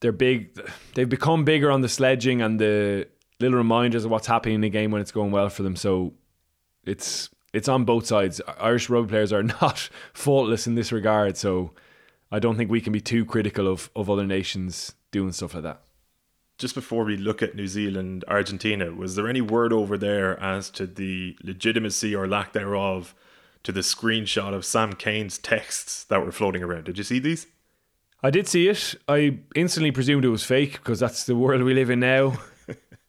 they're 0.00 0.12
big. 0.12 0.60
They've 0.94 1.08
become 1.08 1.44
bigger 1.44 1.70
on 1.70 1.80
the 1.80 1.88
sledging 1.88 2.42
and 2.42 2.60
the 2.60 3.08
little 3.40 3.58
reminders 3.58 4.04
of 4.04 4.10
what's 4.10 4.26
happening 4.26 4.56
in 4.56 4.60
the 4.62 4.70
game 4.70 4.90
when 4.90 5.00
it's 5.00 5.12
going 5.12 5.30
well 5.30 5.48
for 5.48 5.62
them. 5.62 5.76
So 5.76 6.14
it's 6.84 7.28
it's 7.52 7.68
on 7.68 7.84
both 7.84 8.06
sides. 8.06 8.40
Irish 8.60 8.88
rugby 8.90 9.10
players 9.10 9.32
are 9.32 9.42
not 9.62 9.88
faultless 10.12 10.66
in 10.66 10.74
this 10.74 10.92
regard. 10.92 11.36
So 11.36 11.72
I 12.30 12.38
don't 12.38 12.56
think 12.56 12.70
we 12.70 12.80
can 12.80 12.92
be 12.92 13.00
too 13.00 13.24
critical 13.24 13.66
of 13.68 13.90
of 13.94 14.10
other 14.10 14.26
nations 14.26 14.94
doing 15.10 15.32
stuff 15.32 15.54
like 15.54 15.62
that. 15.62 15.80
just 16.58 16.74
before 16.74 17.04
we 17.04 17.16
look 17.16 17.42
at 17.42 17.54
New 17.54 17.66
Zealand, 17.66 18.24
Argentina, 18.28 18.90
was 18.90 19.14
there 19.14 19.28
any 19.28 19.40
word 19.42 19.72
over 19.72 19.98
there 19.98 20.40
as 20.40 20.70
to 20.70 20.86
the 20.86 21.36
legitimacy 21.42 22.14
or 22.14 22.26
lack 22.26 22.52
thereof 22.52 23.14
to 23.62 23.72
the 23.72 23.80
screenshot 23.80 24.54
of 24.54 24.64
Sam 24.64 24.94
Cane's 24.94 25.38
texts 25.38 26.04
that 26.04 26.24
were 26.24 26.32
floating 26.32 26.62
around? 26.62 26.84
Did 26.84 26.98
you 26.98 27.04
see 27.04 27.18
these? 27.18 27.46
I 28.22 28.30
did 28.30 28.48
see 28.48 28.68
it. 28.68 28.94
I 29.06 29.38
instantly 29.54 29.90
presumed 29.90 30.24
it 30.24 30.30
was 30.30 30.44
fake 30.44 30.72
because 30.72 30.98
that's 30.98 31.24
the 31.24 31.36
world 31.36 31.62
we 31.62 31.74
live 31.74 31.90
in 31.90 32.00
now. 32.00 32.38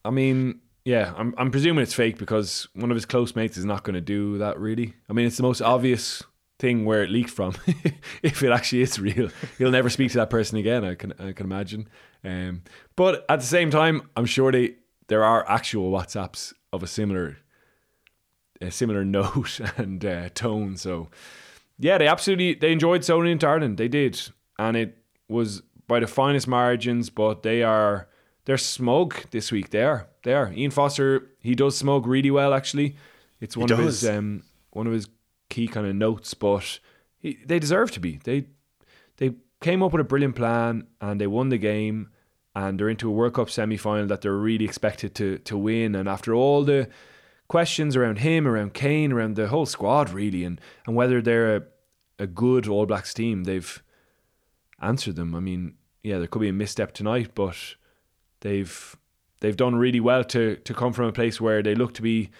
I 0.04 0.10
mean, 0.10 0.60
yeah, 0.84 1.12
I'm 1.16 1.34
I'm 1.36 1.50
presuming 1.50 1.82
it's 1.82 1.94
fake 1.94 2.18
because 2.18 2.68
one 2.74 2.90
of 2.90 2.94
his 2.94 3.04
close 3.04 3.36
mates 3.36 3.56
is 3.56 3.64
not 3.64 3.84
going 3.84 3.94
to 3.94 4.00
do 4.00 4.38
that. 4.38 4.58
Really, 4.58 4.94
I 5.08 5.12
mean, 5.12 5.26
it's 5.26 5.36
the 5.36 5.42
most 5.42 5.60
obvious 5.60 6.22
thing 6.58 6.84
where 6.84 7.02
it 7.02 7.10
leaked 7.10 7.30
from. 7.30 7.54
if 8.22 8.42
it 8.42 8.50
actually 8.50 8.82
is 8.82 8.98
real, 8.98 9.28
he'll 9.58 9.70
never 9.70 9.90
speak 9.90 10.10
to 10.12 10.18
that 10.18 10.30
person 10.30 10.58
again. 10.58 10.84
I 10.84 10.94
can 10.94 11.12
I 11.18 11.32
can 11.32 11.46
imagine. 11.46 11.88
Um, 12.24 12.62
but 12.96 13.24
at 13.28 13.40
the 13.40 13.46
same 13.46 13.70
time, 13.70 14.08
I'm 14.16 14.26
sure 14.26 14.50
they 14.50 14.76
there 15.08 15.24
are 15.24 15.48
actual 15.48 15.90
WhatsApps 15.90 16.52
of 16.72 16.82
a 16.82 16.86
similar 16.86 17.38
a 18.60 18.70
similar 18.70 19.04
note 19.18 19.60
and 19.76 20.04
uh, 20.04 20.28
tone. 20.30 20.76
So 20.76 21.08
yeah, 21.78 21.98
they 21.98 22.06
absolutely 22.06 22.54
they 22.54 22.72
enjoyed 22.72 23.04
sewing 23.04 23.30
into 23.30 23.46
Ireland. 23.46 23.78
They 23.78 23.88
did, 23.88 24.20
and 24.58 24.76
it 24.76 24.98
was 25.28 25.62
by 25.86 26.00
the 26.00 26.06
finest 26.06 26.48
margins. 26.48 27.10
But 27.10 27.42
they 27.42 27.62
are 27.62 28.08
they're 28.48 28.56
smug 28.56 29.14
this 29.30 29.52
week. 29.52 29.68
They 29.68 29.82
are 29.82 30.08
they 30.22 30.32
are. 30.32 30.50
Ian 30.54 30.70
Foster 30.70 31.28
he 31.38 31.54
does 31.54 31.76
smug 31.76 32.06
really 32.06 32.30
well. 32.30 32.54
Actually, 32.54 32.96
it's 33.42 33.58
one 33.58 33.70
of 33.70 33.78
his 33.78 34.08
um 34.08 34.42
one 34.70 34.86
of 34.86 34.94
his 34.94 35.06
key 35.50 35.68
kind 35.68 35.86
of 35.86 35.94
notes. 35.94 36.32
But 36.32 36.80
he, 37.18 37.38
they 37.44 37.58
deserve 37.58 37.90
to 37.90 38.00
be. 38.00 38.20
They 38.24 38.46
they 39.18 39.34
came 39.60 39.82
up 39.82 39.92
with 39.92 40.00
a 40.00 40.04
brilliant 40.04 40.34
plan 40.34 40.86
and 40.98 41.20
they 41.20 41.26
won 41.26 41.50
the 41.50 41.58
game 41.58 42.08
and 42.54 42.80
they're 42.80 42.88
into 42.88 43.10
a 43.10 43.12
World 43.12 43.34
Cup 43.34 43.50
semi 43.50 43.76
final 43.76 44.06
that 44.06 44.22
they're 44.22 44.32
really 44.32 44.64
expected 44.64 45.14
to 45.16 45.36
to 45.40 45.58
win. 45.58 45.94
And 45.94 46.08
after 46.08 46.34
all 46.34 46.64
the 46.64 46.88
questions 47.48 47.96
around 47.96 48.20
him, 48.20 48.48
around 48.48 48.72
Cane, 48.72 49.12
around 49.12 49.36
the 49.36 49.48
whole 49.48 49.66
squad 49.66 50.08
really, 50.08 50.44
and, 50.44 50.58
and 50.86 50.96
whether 50.96 51.20
they're 51.20 51.56
a, 51.56 51.62
a 52.18 52.26
good 52.26 52.66
All 52.66 52.86
Blacks 52.86 53.12
team, 53.12 53.44
they've 53.44 53.82
answered 54.80 55.16
them. 55.16 55.34
I 55.34 55.40
mean, 55.40 55.74
yeah, 56.02 56.16
there 56.16 56.28
could 56.28 56.40
be 56.40 56.48
a 56.48 56.52
misstep 56.54 56.94
tonight, 56.94 57.32
but 57.34 57.74
they've 58.40 58.96
they've 59.40 59.56
done 59.56 59.76
really 59.76 60.00
well 60.00 60.24
to 60.24 60.56
to 60.56 60.74
come 60.74 60.92
from 60.92 61.06
a 61.06 61.12
place 61.12 61.40
where 61.40 61.62
they 61.62 61.74
look 61.74 61.94
to 61.94 62.02
be 62.02 62.30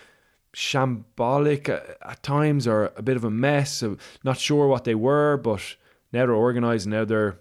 shambolic 0.54 1.68
at, 1.68 1.96
at 2.02 2.22
times 2.22 2.66
or 2.66 2.92
a 2.96 3.02
bit 3.02 3.16
of 3.16 3.24
a 3.24 3.30
mess. 3.30 3.72
So 3.72 3.96
not 4.24 4.38
sure 4.38 4.66
what 4.66 4.84
they 4.84 4.94
were, 4.94 5.36
but 5.36 5.76
now 6.12 6.26
they're 6.26 6.34
organised. 6.34 6.86
Now 6.86 7.04
they're 7.04 7.38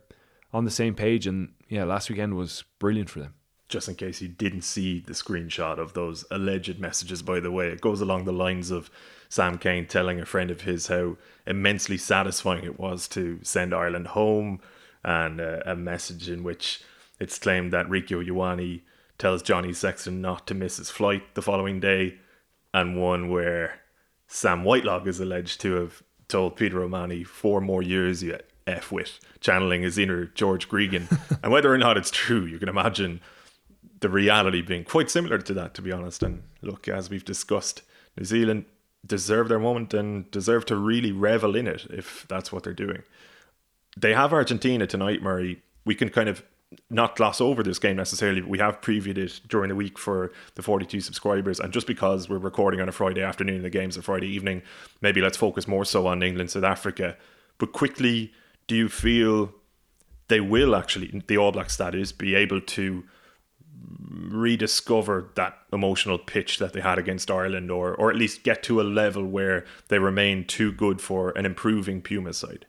on 0.53 0.65
the 0.65 0.71
same 0.71 0.95
page, 0.95 1.27
and 1.27 1.53
yeah, 1.69 1.83
last 1.83 2.09
weekend 2.09 2.35
was 2.35 2.63
brilliant 2.79 3.09
for 3.09 3.19
them. 3.19 3.33
Just 3.69 3.89
in 3.89 3.95
case 3.95 4.21
you 4.21 4.29
didn't 4.29 4.61
see 4.61 5.01
the 5.01 5.13
screenshot 5.13 5.77
of 5.77 5.93
those 5.93 6.23
alleged 6.31 6.79
messages, 6.79 7.21
by 7.21 7.41
the 7.41 7.51
way, 7.51 7.67
it 7.67 7.81
goes 7.81 7.99
along 7.99 8.23
the 8.23 8.31
lines 8.31 8.71
of 8.71 8.89
Sam 9.27 9.57
Cane 9.57 9.87
telling 9.87 10.21
a 10.21 10.25
friend 10.25 10.49
of 10.49 10.61
his 10.61 10.87
how 10.87 11.17
immensely 11.45 11.97
satisfying 11.97 12.63
it 12.63 12.79
was 12.79 13.09
to 13.09 13.39
send 13.43 13.73
Ireland 13.73 14.07
home, 14.07 14.61
and 15.03 15.41
uh, 15.41 15.59
a 15.65 15.75
message 15.75 16.29
in 16.29 16.43
which 16.43 16.81
it's 17.19 17.39
claimed 17.39 17.73
that 17.73 17.87
Rieko 17.87 18.25
Ioane 18.25 18.81
tells 19.17 19.41
Johnny 19.41 19.73
Sexton 19.73 20.21
not 20.21 20.47
to 20.47 20.53
miss 20.53 20.77
his 20.77 20.89
flight 20.89 21.35
the 21.35 21.41
following 21.41 21.79
day. 21.79 22.17
and 22.73 23.01
one 23.01 23.29
where 23.29 23.79
Sam 24.27 24.63
Whitelock 24.63 25.07
is 25.07 25.19
alleged 25.19 25.61
to 25.61 25.73
have 25.75 26.03
told 26.27 26.57
Peter 26.57 26.83
O'Mahony 26.83 27.23
four 27.23 27.61
more 27.61 27.81
years 27.81 28.21
you 28.21 28.37
F 28.67 28.91
with, 28.91 29.19
channeling 29.39 29.81
his 29.83 29.97
inner 29.97 30.25
George 30.25 30.69
Gregan. 30.69 31.07
and 31.43 31.51
whether 31.51 31.73
or 31.73 31.77
not 31.77 31.97
it's 31.97 32.11
true, 32.11 32.45
you 32.45 32.59
can 32.59 32.69
imagine 32.69 33.21
the 34.01 34.09
reality 34.09 34.61
being 34.61 34.83
quite 34.83 35.09
similar 35.09 35.37
to 35.39 35.53
that, 35.53 35.73
to 35.75 35.81
be 35.81 35.91
honest. 35.91 36.21
And 36.21 36.43
look, 36.61 36.87
as 36.87 37.09
we've 37.09 37.25
discussed, 37.25 37.81
New 38.17 38.25
Zealand 38.25 38.65
deserve 39.05 39.47
their 39.47 39.59
moment 39.59 39.93
and 39.93 40.29
deserve 40.31 40.65
to 40.65 40.75
really 40.75 41.11
revel 41.11 41.55
in 41.55 41.65
it 41.67 41.87
if 41.89 42.25
that's 42.27 42.51
what 42.51 42.63
they're 42.63 42.73
doing. 42.73 43.03
They 43.95 44.13
have 44.13 44.33
Argentina 44.33 44.85
tonight, 44.85 45.23
Murray. 45.23 45.61
We 45.85 45.95
can 45.95 46.09
kind 46.09 46.29
of 46.29 46.43
not 46.89 47.15
gloss 47.15 47.39
over 47.39 47.63
this 47.63 47.79
game 47.79 47.95
necessarily, 47.95 48.41
but 48.41 48.49
we 48.49 48.59
have 48.59 48.81
previewed 48.81 49.17
it 49.17 49.39
during 49.47 49.69
the 49.69 49.75
week 49.75 49.97
for 49.97 50.31
the 50.55 50.61
42 50.61 50.99
subscribers. 51.01 51.59
And 51.59 51.71
just 51.71 51.87
because 51.87 52.27
we're 52.27 52.37
recording 52.37 52.81
on 52.81 52.89
a 52.89 52.91
Friday 52.91 53.21
afternoon, 53.21 53.61
the 53.63 53.69
game's 53.69 53.97
a 53.97 54.01
Friday 54.01 54.27
evening, 54.27 54.61
maybe 55.01 55.21
let's 55.21 55.37
focus 55.37 55.67
more 55.67 55.85
so 55.85 56.07
on 56.07 56.23
England, 56.23 56.51
South 56.51 56.63
Africa. 56.63 57.15
But 57.57 57.71
quickly, 57.71 58.33
do 58.67 58.75
you 58.75 58.89
feel 58.89 59.53
they 60.27 60.41
will 60.41 60.75
actually, 60.75 61.23
the 61.27 61.37
All 61.37 61.51
Blacks 61.51 61.77
that 61.77 61.95
is, 61.95 62.11
be 62.11 62.35
able 62.35 62.59
to 62.59 63.03
rediscover 64.09 65.31
that 65.35 65.57
emotional 65.71 66.17
pitch 66.17 66.57
that 66.57 66.73
they 66.73 66.81
had 66.81 66.97
against 66.97 67.31
Ireland 67.31 67.71
or 67.71 67.93
or 67.95 68.09
at 68.09 68.15
least 68.15 68.43
get 68.43 68.63
to 68.63 68.81
a 68.81 68.83
level 68.83 69.23
where 69.23 69.65
they 69.87 69.99
remain 69.99 70.45
too 70.45 70.71
good 70.71 70.99
for 70.99 71.31
an 71.31 71.45
improving 71.45 72.01
Puma 72.01 72.33
side? 72.33 72.65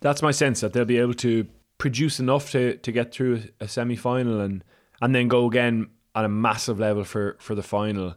That's 0.00 0.22
my 0.22 0.30
sense 0.30 0.60
that 0.60 0.72
they'll 0.72 0.84
be 0.84 0.98
able 0.98 1.14
to 1.14 1.46
produce 1.78 2.20
enough 2.20 2.50
to, 2.52 2.76
to 2.78 2.92
get 2.92 3.12
through 3.12 3.42
a 3.60 3.68
semi 3.68 3.96
final 3.96 4.40
and 4.40 4.64
and 5.00 5.14
then 5.14 5.28
go 5.28 5.46
again 5.46 5.88
at 6.14 6.24
a 6.24 6.28
massive 6.28 6.78
level 6.78 7.04
for, 7.04 7.36
for 7.40 7.54
the 7.54 7.62
final. 7.62 8.14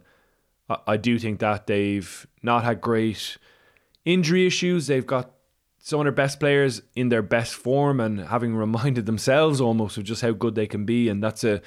I, 0.68 0.78
I 0.86 0.96
do 0.96 1.18
think 1.18 1.40
that 1.40 1.66
they've 1.66 2.26
not 2.42 2.64
had 2.64 2.80
great 2.80 3.36
injury 4.04 4.46
issues. 4.46 4.86
They've 4.86 5.06
got 5.06 5.32
some 5.78 6.00
of 6.00 6.04
their 6.04 6.12
best 6.12 6.40
players 6.40 6.82
in 6.94 7.08
their 7.08 7.22
best 7.22 7.54
form 7.54 8.00
and 8.00 8.20
having 8.20 8.54
reminded 8.56 9.06
themselves 9.06 9.60
almost 9.60 9.96
of 9.96 10.04
just 10.04 10.22
how 10.22 10.32
good 10.32 10.54
they 10.54 10.66
can 10.66 10.84
be, 10.84 11.08
and 11.08 11.22
that's 11.22 11.44
a 11.44 11.60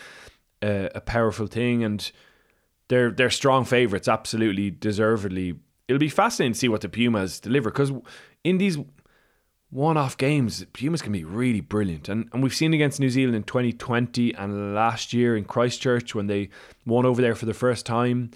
a, 0.62 0.92
a 0.96 1.02
powerful 1.02 1.48
thing. 1.48 1.84
And 1.84 2.12
they're 2.88 3.12
they're 3.12 3.30
strong 3.30 3.66
favourites, 3.66 4.08
absolutely 4.08 4.72
deservedly. 4.72 5.56
It'll 5.88 6.00
be 6.00 6.10
fascinating 6.10 6.54
to 6.54 6.60
see 6.60 6.70
what 6.70 6.82
the 6.82 6.90
Pumas 6.90 7.40
deliver 7.40 7.70
because 7.70 7.92
in 8.44 8.58
these 8.58 8.78
one-off 9.72 10.18
games, 10.18 10.64
Pumas 10.74 11.02
can 11.02 11.14
be 11.14 11.24
really 11.24 11.62
brilliant, 11.62 12.10
and 12.10 12.30
and 12.34 12.44
we've 12.44 12.54
seen 12.54 12.74
against 12.74 13.00
New 13.00 13.10
Zealand 13.10 13.36
in 13.36 13.44
2020 13.44 14.34
and 14.36 14.76
last 14.76 15.14
year 15.14 15.36
in 15.36 15.46
Christchurch 15.46 16.14
when 16.14 16.28
they 16.28 16.50
won 16.86 17.06
over 17.06 17.22
there 17.22 17.36
for 17.36 17.46
the 17.46 17.54
first 17.54 17.86
time. 17.86 18.32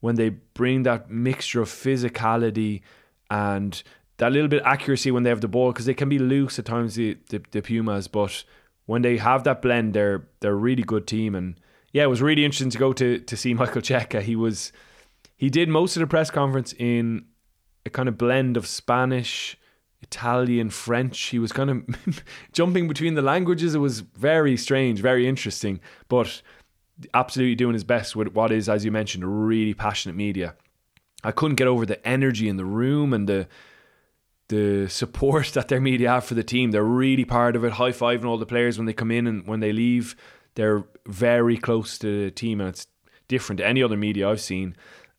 When 0.00 0.16
they 0.16 0.30
bring 0.30 0.82
that 0.84 1.10
mixture 1.10 1.60
of 1.62 1.68
physicality 1.68 2.82
and 3.30 3.82
that 4.18 4.32
little 4.32 4.48
bit 4.48 4.60
of 4.60 4.66
accuracy 4.66 5.10
when 5.10 5.22
they 5.22 5.30
have 5.30 5.40
the 5.40 5.48
ball 5.48 5.72
because 5.72 5.86
they 5.86 5.94
can 5.94 6.08
be 6.08 6.18
loose 6.18 6.58
at 6.58 6.64
times 6.64 6.94
the, 6.94 7.18
the, 7.28 7.42
the 7.50 7.60
Pumas, 7.62 8.08
but 8.08 8.44
when 8.86 9.02
they 9.02 9.18
have 9.18 9.44
that 9.44 9.60
blend, 9.60 9.94
they're 9.94 10.26
they're 10.40 10.52
a 10.52 10.56
really 10.56 10.82
good 10.82 11.06
team. 11.06 11.34
And 11.34 11.60
yeah, 11.92 12.04
it 12.04 12.08
was 12.08 12.22
really 12.22 12.44
interesting 12.44 12.70
to 12.70 12.78
go 12.78 12.92
to 12.94 13.18
to 13.18 13.36
see 13.36 13.52
Michael 13.54 13.82
Cheika. 13.82 14.22
He 14.22 14.36
was 14.36 14.72
he 15.36 15.50
did 15.50 15.68
most 15.68 15.96
of 15.96 16.00
the 16.00 16.06
press 16.06 16.30
conference 16.30 16.72
in 16.78 17.26
a 17.84 17.90
kind 17.90 18.08
of 18.08 18.16
blend 18.16 18.56
of 18.56 18.66
Spanish, 18.66 19.58
Italian, 20.06 20.70
French. 20.70 21.20
He 21.26 21.38
was 21.38 21.52
kind 21.52 21.70
of 21.70 22.24
jumping 22.52 22.88
between 22.88 23.14
the 23.14 23.22
languages. 23.22 23.74
It 23.74 23.78
was 23.78 24.00
very 24.00 24.56
strange, 24.56 25.00
very 25.00 25.26
interesting, 25.28 25.80
but 26.08 26.42
absolutely 27.12 27.54
doing 27.54 27.74
his 27.74 27.84
best 27.84 28.16
with 28.16 28.28
what 28.28 28.52
is, 28.52 28.68
as 28.68 28.84
you 28.84 28.92
mentioned, 28.92 29.24
a 29.24 29.28
really 29.28 29.74
passionate 29.74 30.16
media. 30.16 30.54
I 31.24 31.32
couldn't 31.32 31.56
get 31.56 31.66
over 31.66 31.84
the 31.84 32.06
energy 32.06 32.48
in 32.48 32.56
the 32.56 32.64
room 32.64 33.12
and 33.12 33.28
the 33.28 33.48
the 34.48 34.88
support 34.88 35.46
that 35.54 35.66
their 35.66 35.80
media 35.80 36.10
have 36.10 36.24
for 36.24 36.34
the 36.34 36.44
team. 36.44 36.70
They're 36.70 36.84
really 36.84 37.24
part 37.24 37.56
of 37.56 37.64
it, 37.64 37.72
high 37.72 37.90
fiving 37.90 38.26
all 38.26 38.38
the 38.38 38.46
players 38.46 38.78
when 38.78 38.86
they 38.86 38.92
come 38.92 39.10
in 39.10 39.26
and 39.26 39.46
when 39.46 39.60
they 39.60 39.72
leave. 39.72 40.14
They're 40.54 40.84
very 41.06 41.56
close 41.56 41.98
to 41.98 42.24
the 42.24 42.30
team, 42.30 42.60
and 42.60 42.70
it's 42.70 42.86
different 43.28 43.58
to 43.58 43.66
any 43.66 43.82
other 43.82 43.96
media 43.96 44.28
I've 44.28 44.40
seen. 44.40 44.76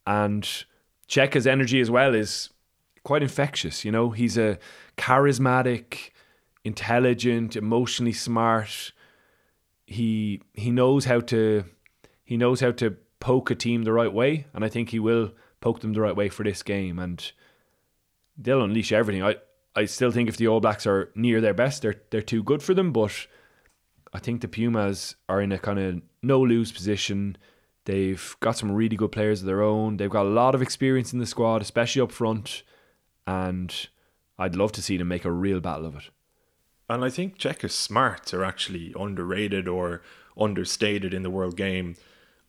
And 0.07 0.47
Cheika's 1.07 1.45
energy 1.45 1.81
as 1.81 1.91
well 1.91 2.15
is 2.15 2.49
quite 3.07 3.23
infectious. 3.23 3.85
You 3.85 3.91
know, 3.93 4.09
he's 4.09 4.37
a 4.37 4.59
charismatic, 4.97 6.09
intelligent, 6.65 7.55
emotionally 7.55 8.11
smart. 8.11 8.91
He 9.85 10.41
he 10.53 10.71
knows 10.71 11.05
how 11.05 11.21
to 11.21 11.63
he 12.25 12.35
knows 12.35 12.59
how 12.59 12.71
to 12.71 12.97
poke 13.21 13.49
a 13.49 13.55
team 13.55 13.83
the 13.83 13.93
right 13.93 14.11
way, 14.11 14.47
and 14.53 14.65
I 14.65 14.67
think 14.67 14.89
he 14.89 14.99
will 14.99 15.31
poke 15.61 15.79
them 15.79 15.93
the 15.93 16.01
right 16.01 16.17
way 16.17 16.27
for 16.27 16.43
this 16.43 16.61
game. 16.63 16.99
And 16.99 17.31
they'll 18.37 18.61
unleash 18.61 18.91
everything. 18.91 19.23
I, 19.23 19.35
I 19.73 19.85
still 19.85 20.11
think 20.11 20.27
if 20.27 20.35
the 20.35 20.49
All 20.49 20.59
Blacks 20.59 20.85
are 20.85 21.09
near 21.15 21.39
their 21.39 21.53
best, 21.53 21.83
they're 21.83 22.01
they're 22.09 22.21
too 22.33 22.43
good 22.43 22.61
for 22.61 22.73
them. 22.73 22.91
But 22.91 23.25
I 24.11 24.19
think 24.19 24.41
the 24.41 24.49
Pumas 24.49 25.15
are 25.29 25.41
in 25.41 25.53
a 25.53 25.57
kind 25.57 25.79
of 25.79 26.01
no 26.21 26.41
lose 26.41 26.73
position. 26.73 27.37
They've 27.85 28.35
got 28.41 28.57
some 28.57 28.73
really 28.73 28.97
good 28.97 29.13
players 29.13 29.39
of 29.39 29.45
their 29.45 29.63
own. 29.63 29.95
They've 29.95 30.17
got 30.17 30.25
a 30.25 30.35
lot 30.41 30.55
of 30.55 30.61
experience 30.61 31.13
in 31.13 31.19
the 31.19 31.25
squad, 31.25 31.61
especially 31.61 32.01
up 32.01 32.11
front, 32.11 32.63
and 33.27 33.87
I'd 34.39 34.55
love 34.55 34.71
to 34.73 34.81
see 34.81 34.97
them 34.97 35.09
make 35.09 35.25
a 35.25 35.31
real 35.31 35.59
battle 35.59 35.85
of 35.85 35.95
it. 35.97 36.09
And 36.89 37.03
I 37.03 37.09
think 37.09 37.37
Cheika's 37.37 37.75
smarts 37.75 38.33
are 38.33 38.45
actually 38.45 38.93
underrated 38.97 39.67
or 39.67 40.01
understated 40.39 41.13
in 41.13 41.23
the 41.23 41.29
world 41.29 41.57
game. 41.57 41.97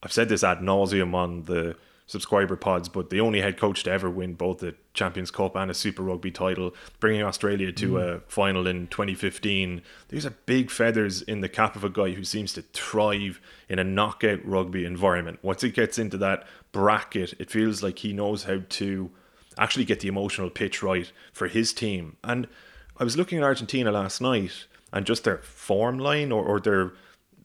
I've 0.03 0.13
said 0.13 0.29
this 0.29 0.45
ad 0.45 0.61
nauseum 0.61 1.13
on 1.15 1.43
the 1.43 1.77
subscriber 2.07 2.57
pods, 2.57 2.89
but 2.89 3.11
the 3.11 3.21
only 3.21 3.41
head 3.41 3.59
coach 3.59 3.83
to 3.83 3.91
ever 3.91 4.09
win 4.09 4.35
both 4.35 4.59
the 4.59 4.75
Champions 4.95 5.31
Cup 5.31 5.57
and 5.57 5.71
a 5.71 5.75
Super 5.75 6.03
Rugby 6.03 6.31
title, 6.31 6.75
bringing 7.01 7.23
Australia 7.23 7.73
to 7.73 7.93
mm. 7.93 8.03
a 8.03 8.21
final 8.29 8.67
in 8.67 8.87
2015. 8.87 9.83
These 10.09 10.25
are 10.25 10.35
big 10.47 10.71
feathers 10.71 11.21
in 11.23 11.41
the 11.41 11.49
cap 11.49 11.75
of 11.75 11.85
a 11.85 11.91
guy 11.91 12.13
who 12.13 12.25
seems 12.25 12.53
to 12.55 12.63
thrive 12.63 13.41
in 13.69 13.79
a 13.79 13.85
knockout 13.85 14.45
rugby 14.45 14.85
environment. 14.85 15.41
Once 15.43 15.63
he 15.63 15.71
gets 15.71 15.99
into 15.99 16.17
that 16.19 16.47
bracket, 16.73 17.35
it 17.39 17.51
feels 17.51 17.83
like 17.83 17.99
he 17.99 18.13
knows 18.13 18.45
how 18.45 18.61
to 18.69 19.11
actually 19.59 19.85
get 19.85 20.01
the 20.01 20.09
emotional 20.09 20.51
pitch 20.51 20.83
right 20.83 21.11
for 21.33 21.49
his 21.49 21.73
team. 21.73 22.17
And 22.25 22.49
I 22.97 23.05
was 23.05 23.17
looking 23.17 23.39
at 23.39 23.45
Argentina 23.45 23.93
last 23.93 24.21
night 24.21 24.67
and 24.93 25.05
just 25.05 25.25
their 25.25 25.39
form 25.39 25.99
line 25.99 26.33
or, 26.33 26.45
or 26.45 26.61
their 26.61 26.93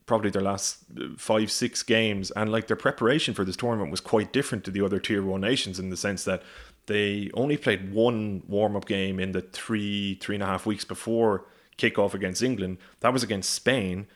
probably 0.05 0.29
their 0.29 0.41
last 0.41 0.79
five, 1.17 1.50
six 1.50 1.82
games, 1.82 2.29
and 2.32 2.51
like 2.51 2.67
their 2.67 2.75
preparation 2.75 3.34
for 3.34 3.46
this 3.46 3.55
tournament 3.55 3.89
was 3.89 4.01
quite 4.01 4.34
different 4.34 4.63
to 4.65 4.72
the 4.72 4.84
other 4.84 5.00
tier 5.00 5.24
one 5.24 5.41
nations 5.41 5.79
in 5.79 5.89
the 5.89 5.98
sense 5.98 6.25
that 6.25 6.43
they 6.88 7.29
only 7.34 7.55
played 7.55 7.93
one 7.93 8.43
warm 8.48 8.75
up 8.75 8.86
game 8.86 9.20
in 9.20 9.32
the 9.32 9.41
three, 9.41 10.15
three 10.15 10.36
and 10.36 10.43
a 10.43 10.48
half 10.48 10.65
weeks 10.65 10.84
before 10.84 11.46
kickoff 11.77 12.13
against 12.13 12.43
England. 12.43 12.77
That 13.00 13.13
was 13.13 13.24
against 13.24 13.51
Spain. 13.51 14.08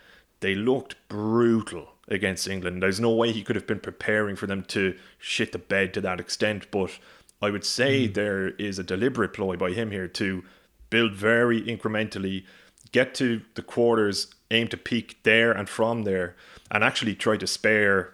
They 0.42 0.56
looked 0.56 0.96
brutal 1.08 1.94
against 2.10 2.48
England. 2.48 2.84
There's 2.84 3.00
no 3.00 3.12
way 3.12 3.32
he 3.32 3.44
could 3.44 3.56
have 3.56 3.68
been 3.68 3.80
preparing 3.80 4.36
for 4.36 4.48
them 4.48 4.63
to 4.63 4.98
shit 5.18 5.51
the 5.54 5.58
bed 5.58 5.94
to 5.94 6.01
that 6.01 6.20
extent, 6.20 6.70
but 6.72 7.00
I 7.41 7.50
would 7.50 7.65
say 7.65 8.08
mm. 8.08 8.13
there 8.13 8.50
is 8.50 8.79
a 8.79 8.84
deliberate 8.84 9.34
ploy 9.34 9.56
by 9.58 9.72
him 9.72 9.91
here 9.91 10.08
to 10.08 10.44
build 10.89 11.13
very 11.13 11.62
incrementally, 11.62 12.46
get 12.91 13.13
to 13.15 13.41
the 13.56 13.62
quarters 13.62 14.27
aim 14.50 14.67
to 14.70 14.77
peak 14.77 15.17
there 15.24 15.51
and 15.51 15.67
from 15.67 16.03
there 16.03 16.36
and 16.72 16.84
actually 16.84 17.15
try 17.15 17.38
to 17.38 17.48
spare 17.48 18.13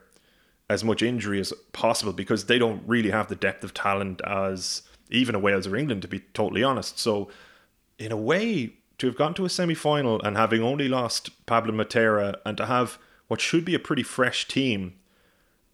as 0.69 0.83
much 0.83 1.01
injury 1.01 1.39
as 1.39 1.53
possible 1.71 2.13
because 2.13 2.45
they 2.45 2.57
don't 2.57 2.81
really 2.87 3.11
have 3.11 3.27
the 3.27 3.35
depth 3.35 3.63
of 3.63 3.73
talent 3.73 4.21
as 4.25 4.81
even 5.09 5.35
a 5.35 5.39
Wales 5.39 5.67
or 5.67 5.75
England, 5.75 6.01
to 6.01 6.07
be 6.07 6.19
totally 6.33 6.63
honest. 6.63 6.97
So, 6.97 7.29
in 7.99 8.11
a 8.11 8.17
way, 8.17 8.73
to 8.97 9.07
have 9.07 9.15
gone 9.15 9.33
to 9.35 9.45
a 9.45 9.49
semi 9.49 9.75
final 9.75 10.21
and 10.21 10.37
having 10.37 10.61
only 10.61 10.87
lost 10.87 11.45
Pablo 11.45 11.73
Matera 11.73 12.35
and 12.45 12.57
to 12.57 12.65
have 12.65 12.97
what 13.27 13.41
should 13.41 13.65
be 13.65 13.75
a 13.75 13.79
pretty 13.79 14.03
fresh 14.03 14.47
team, 14.47 14.95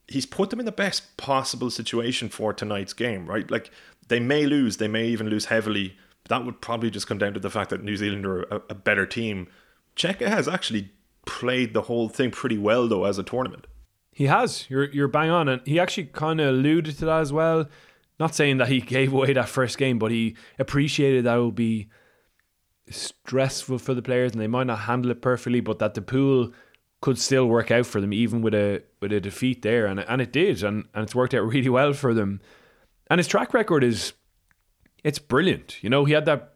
he's 0.09 0.25
put 0.25 0.49
them 0.49 0.59
in 0.59 0.65
the 0.65 0.71
best 0.71 1.17
possible 1.17 1.69
situation 1.69 2.29
for 2.29 2.53
tonight's 2.53 2.93
game, 2.93 3.25
right? 3.27 3.49
Like, 3.49 3.71
they 4.07 4.19
may 4.19 4.45
lose, 4.45 4.77
they 4.77 4.87
may 4.87 5.07
even 5.07 5.29
lose 5.29 5.45
heavily. 5.45 5.97
That 6.29 6.45
would 6.45 6.61
probably 6.61 6.89
just 6.89 7.07
come 7.07 7.17
down 7.17 7.33
to 7.33 7.39
the 7.39 7.49
fact 7.49 7.69
that 7.69 7.83
New 7.83 7.95
Zealand 7.95 8.25
are 8.25 8.43
a, 8.43 8.61
a 8.69 8.75
better 8.75 9.05
team 9.05 9.47
Cheika 9.99 10.27
has 10.27 10.47
actually 10.47 10.91
played 11.25 11.73
the 11.73 11.83
whole 11.83 12.07
thing 12.07 12.31
pretty 12.31 12.57
well 12.57 12.87
though 12.87 13.03
as 13.03 13.17
a 13.17 13.23
tournament. 13.23 13.67
He 14.11 14.25
has. 14.25 14.65
You're 14.69 14.89
you're 14.91 15.07
bang 15.07 15.29
on, 15.29 15.47
and 15.49 15.61
he 15.65 15.79
actually 15.79 16.05
kind 16.05 16.39
of 16.39 16.47
alluded 16.47 16.97
to 16.99 17.05
that 17.05 17.19
as 17.19 17.33
well. 17.33 17.67
Not 18.19 18.33
saying 18.33 18.57
that 18.57 18.69
he 18.69 18.81
gave 18.95 19.13
away 19.13 19.33
that 19.33 19.49
first 19.49 19.77
game, 19.77 19.99
but 19.99 20.11
he 20.11 20.35
appreciated 20.57 21.25
that 21.25 21.37
it 21.37 21.43
would 21.43 21.55
be 21.55 21.89
stressful 22.89 23.77
for 23.77 23.93
the 23.93 24.01
players 24.01 24.31
and 24.31 24.41
they 24.41 24.47
might 24.47 24.65
not 24.65 24.79
handle 24.79 25.11
it 25.11 25.21
perfectly, 25.21 25.59
but 25.59 25.77
that 25.77 25.93
the 25.93 26.01
pool 26.01 26.51
could 27.01 27.17
still 27.17 27.45
work 27.45 27.71
out 27.71 27.85
for 27.85 28.01
them 28.01 28.13
even 28.13 28.41
with 28.41 28.53
a 28.53 28.83
with 28.99 29.13
a 29.13 29.19
defeat 29.19 29.61
there, 29.61 29.85
and 29.85 29.99
and 29.99 30.21
it 30.21 30.31
did, 30.31 30.63
and 30.63 30.85
and 30.93 31.03
it's 31.03 31.15
worked 31.15 31.33
out 31.33 31.45
really 31.47 31.69
well 31.69 31.93
for 31.93 32.13
them. 32.13 32.41
And 33.09 33.19
his 33.19 33.27
track 33.27 33.53
record 33.53 33.83
is 33.83 34.13
it's 35.03 35.19
brilliant. 35.19 35.81
You 35.83 35.89
know, 35.89 36.05
he 36.05 36.13
had 36.13 36.25
that 36.25 36.53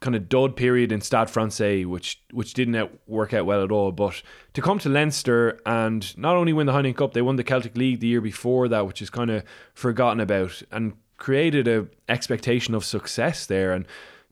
kind 0.00 0.16
of 0.16 0.28
dud 0.28 0.56
period 0.56 0.92
in 0.92 1.00
Stade 1.00 1.30
Francais, 1.30 1.84
which 1.84 2.20
which 2.32 2.54
didn't 2.54 3.00
work 3.06 3.32
out 3.32 3.46
well 3.46 3.64
at 3.64 3.72
all. 3.72 3.92
But 3.92 4.22
to 4.54 4.60
come 4.60 4.78
to 4.80 4.88
Leinster 4.88 5.58
and 5.64 6.16
not 6.18 6.36
only 6.36 6.52
win 6.52 6.66
the 6.66 6.72
Heineken 6.72 6.96
Cup, 6.96 7.14
they 7.14 7.22
won 7.22 7.36
the 7.36 7.44
Celtic 7.44 7.76
League 7.76 8.00
the 8.00 8.08
year 8.08 8.20
before 8.20 8.68
that, 8.68 8.86
which 8.86 9.00
is 9.00 9.10
kind 9.10 9.30
of 9.30 9.44
forgotten 9.74 10.20
about, 10.20 10.62
and 10.70 10.94
created 11.16 11.68
a 11.68 11.86
expectation 12.08 12.74
of 12.74 12.84
success 12.84 13.46
there. 13.46 13.72
And 13.72 13.86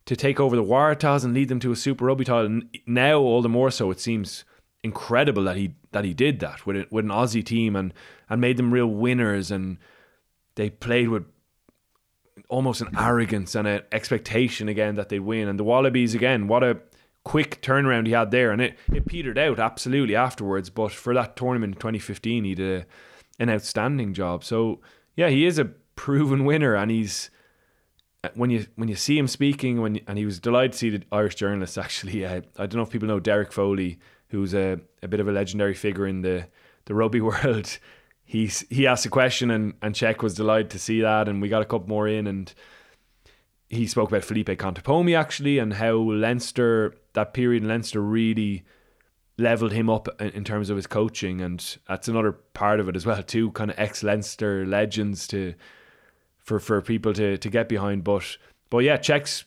to 0.07 0.17
take 0.17 0.41
over 0.41 0.57
the 0.57 0.65
Waratahs 0.65 1.25
and 1.25 1.33
lead 1.33 1.49
them 1.49 1.61
to 1.61 1.73
a 1.73 1.77
Super 1.77 2.07
Rugby 2.07 2.25
title 2.25 2.61
now, 2.87 3.19
all 3.19 3.43
the 3.43 3.49
more 3.49 3.71
so, 3.71 3.91
it 3.91 4.01
seems 4.01 4.45
incredible 4.83 5.45
that 5.45 5.57
he 5.57 5.75
that 5.93 6.05
he 6.05 6.15
did 6.15 6.41
that 6.41 6.67
with 6.67 6.87
with 6.91 7.05
an 7.05 7.11
Aussie 7.11 7.45
team 7.45 7.77
and 7.77 7.93
and 8.29 8.41
made 8.41 8.57
them 8.57 8.73
real 8.73 8.87
winners 8.87 9.51
and 9.51 9.79
they 10.55 10.71
played 10.71 11.09
with 11.09 11.25
almost 12.49 12.81
an 12.81 12.89
arrogance 12.99 13.55
and 13.55 13.67
an 13.67 13.83
expectation 13.93 14.69
again 14.69 14.97
that 14.97 15.09
they'd 15.09 15.21
win. 15.21 15.49
And 15.49 15.59
the 15.59 15.65
Wallabies 15.65 16.15
again, 16.15 16.49
what 16.49 16.63
a 16.63 16.81
quick 17.25 17.63
turnaround 17.63 18.07
he 18.07 18.13
had 18.13 18.31
there, 18.31 18.51
and 18.51 18.61
it, 18.61 18.79
it 18.93 19.07
petered 19.07 19.39
out 19.39 19.59
absolutely 19.59 20.17
afterwards. 20.17 20.71
But 20.71 20.93
for 20.93 21.15
that 21.15 21.37
tournament 21.37 21.75
in 21.75 21.81
2015, 21.81 22.45
he 22.45 22.55
did 22.55 22.83
a, 22.83 22.87
an 23.43 23.51
outstanding 23.51 24.15
job. 24.15 24.45
So 24.45 24.81
yeah, 25.17 25.29
he 25.29 25.47
is 25.47 25.59
a 25.59 25.67
proven 25.97 26.45
winner, 26.45 26.75
and 26.75 26.91
he's 26.91 27.31
when 28.35 28.51
you 28.51 28.67
when 28.77 28.89
you 28.89 28.97
see 28.97 29.19
him 29.19 29.29
speaking, 29.29 29.81
when 29.81 30.01
and 30.07 30.19
he 30.19 30.25
was 30.25 30.39
delighted 30.39 30.73
to 30.73 30.79
see 30.79 30.91
the 30.91 31.03
Irish 31.13 31.37
journalists 31.37 31.79
actually. 31.87 32.25
Uh, 32.25 32.43
I 32.57 32.67
don't 32.67 32.77
know 32.77 32.83
if 32.83 32.91
people 32.91 33.09
know 33.09 33.21
Derek 33.21 33.53
Foley, 33.53 33.99
who's 34.31 34.55
a, 34.55 34.81
a 35.03 35.09
bit 35.09 35.21
of 35.21 35.29
a 35.29 35.33
legendary 35.33 35.75
figure 35.75 36.07
in 36.07 36.23
the 36.23 36.47
the 36.87 36.95
rugby 36.95 37.21
world. 37.31 37.79
He's 38.25 38.65
he 38.71 38.87
asked 38.87 39.07
a 39.07 39.11
question 39.11 39.51
and 39.51 39.75
and 39.83 39.95
Cheika 39.95 40.23
was 40.23 40.35
delighted 40.35 40.71
to 40.71 40.79
see 40.79 41.01
that 41.01 41.29
and 41.29 41.43
we 41.43 41.49
got 41.49 41.63
a 41.63 41.67
couple 41.67 41.89
more 41.89 42.09
in 42.09 42.27
and 42.27 42.53
he 43.69 43.87
spoke 43.87 44.09
about 44.09 44.25
Felipe 44.25 44.49
Contepomi 44.49 45.17
actually 45.17 45.59
and 45.59 45.75
how 45.75 45.95
Leinster 45.95 46.95
that 47.13 47.35
period 47.35 47.63
in 47.63 47.69
Leinster 47.69 48.01
really 48.01 48.65
leveled 49.37 49.73
him 49.73 49.89
up 49.89 50.07
in, 50.21 50.45
terms 50.45 50.69
of 50.69 50.77
his 50.77 50.87
coaching 50.87 51.41
and 51.41 51.79
that's 51.89 52.09
another 52.09 52.33
part 52.33 52.79
of 52.79 52.89
it 52.89 52.97
as 52.97 53.07
well 53.07 53.23
too 53.23 53.51
kind 53.53 53.71
of 53.71 53.79
ex 53.79 54.03
Leinster 54.03 54.65
legends 54.65 55.27
to 55.29 55.55
for 56.39 56.61
for 56.61 56.81
people 56.81 57.13
to 57.15 57.37
to 57.37 57.51
get 57.51 57.69
behind. 57.69 58.05
But 58.05 58.37
but 58.69 58.79
yeah 58.79 58.97
Cheika's 58.97 59.45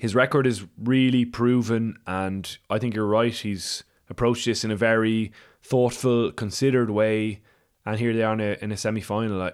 his 0.00 0.14
record 0.14 0.46
is 0.46 0.66
really 0.82 1.24
proven 1.24 1.96
and 2.06 2.58
I 2.68 2.78
think 2.78 2.94
you're 2.94 3.06
right 3.06 3.32
he's 3.32 3.84
approached 4.08 4.46
this 4.46 4.64
in 4.64 4.70
a 4.70 4.76
very 4.76 5.32
thoughtful 5.62 6.32
considered 6.32 6.90
way 6.90 7.40
and 7.86 7.98
here 7.98 8.12
they 8.12 8.22
are 8.22 8.34
in 8.34 8.40
a, 8.40 8.56
in 8.60 8.72
a 8.72 8.76
semi 8.76 9.00
final. 9.00 9.50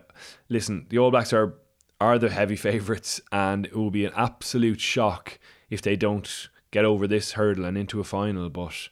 Listen, 0.49 0.87
the 0.89 0.99
All 0.99 1.11
Blacks 1.11 1.33
are 1.33 1.55
are 2.01 2.19
the 2.19 2.31
heavy 2.31 2.57
favourites, 2.69 3.21
and 3.33 3.67
it 3.67 3.77
will 3.77 3.91
be 3.91 4.05
an 4.05 4.13
absolute 4.17 4.81
shock 4.81 5.39
if 5.71 5.83
they 5.83 5.97
don't 5.97 6.49
get 6.71 6.85
over 6.85 7.07
this 7.07 7.33
hurdle 7.33 7.65
and 7.65 7.79
into 7.79 8.01
a 8.01 8.05
final. 8.05 8.51
But 8.51 8.89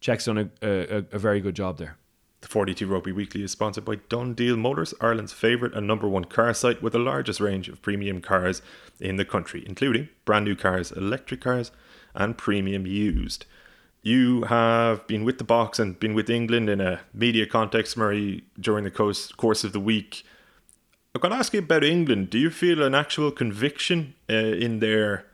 Cheika's 0.00 0.26
done 0.26 0.38
a, 0.38 0.66
a, 0.66 1.04
a 1.12 1.18
very 1.18 1.40
good 1.40 1.54
job 1.54 1.78
there. 1.78 1.96
The 2.40 2.48
42 2.48 2.86
Rugby 2.86 3.12
Weekly 3.12 3.42
is 3.42 3.50
sponsored 3.50 3.84
by 3.84 3.96
DoneDeal 3.96 4.56
Motors, 4.56 4.94
Ireland's 5.00 5.32
favourite 5.32 5.74
and 5.74 5.86
number 5.86 6.08
one 6.08 6.24
car 6.24 6.54
site 6.54 6.80
with 6.80 6.92
the 6.92 6.98
largest 6.98 7.40
range 7.40 7.68
of 7.68 7.82
premium 7.82 8.20
cars 8.20 8.62
in 9.00 9.16
the 9.16 9.24
country, 9.24 9.64
including 9.66 10.08
brand 10.24 10.44
new 10.44 10.54
cars, 10.54 10.92
electric 10.92 11.40
cars, 11.40 11.72
and 12.14 12.38
premium 12.38 12.86
used. 12.86 13.44
You 14.02 14.42
have 14.44 15.06
been 15.08 15.24
with 15.24 15.38
the 15.38 15.44
Boks 15.44 15.80
and 15.80 15.98
been 15.98 16.14
with 16.14 16.30
England 16.30 16.70
in 16.70 16.80
a 16.80 17.00
media 17.12 17.44
context, 17.44 17.96
Murray, 17.96 18.44
during 18.58 18.84
the 18.84 18.90
course, 18.90 19.64
of 19.64 19.72
the 19.72 19.80
week. 19.80 20.22
I'm 21.14 21.20
going 21.20 21.32
to 21.32 21.38
ask 21.38 21.52
you 21.52 21.58
about 21.58 21.82
England. 21.82 22.30
Do 22.30 22.38
you 22.38 22.50
feel 22.50 22.82
an 22.82 22.94
actual 22.94 23.32
conviction 23.32 24.14
uh, 24.30 24.34
in 24.34 24.78
their 24.78 25.26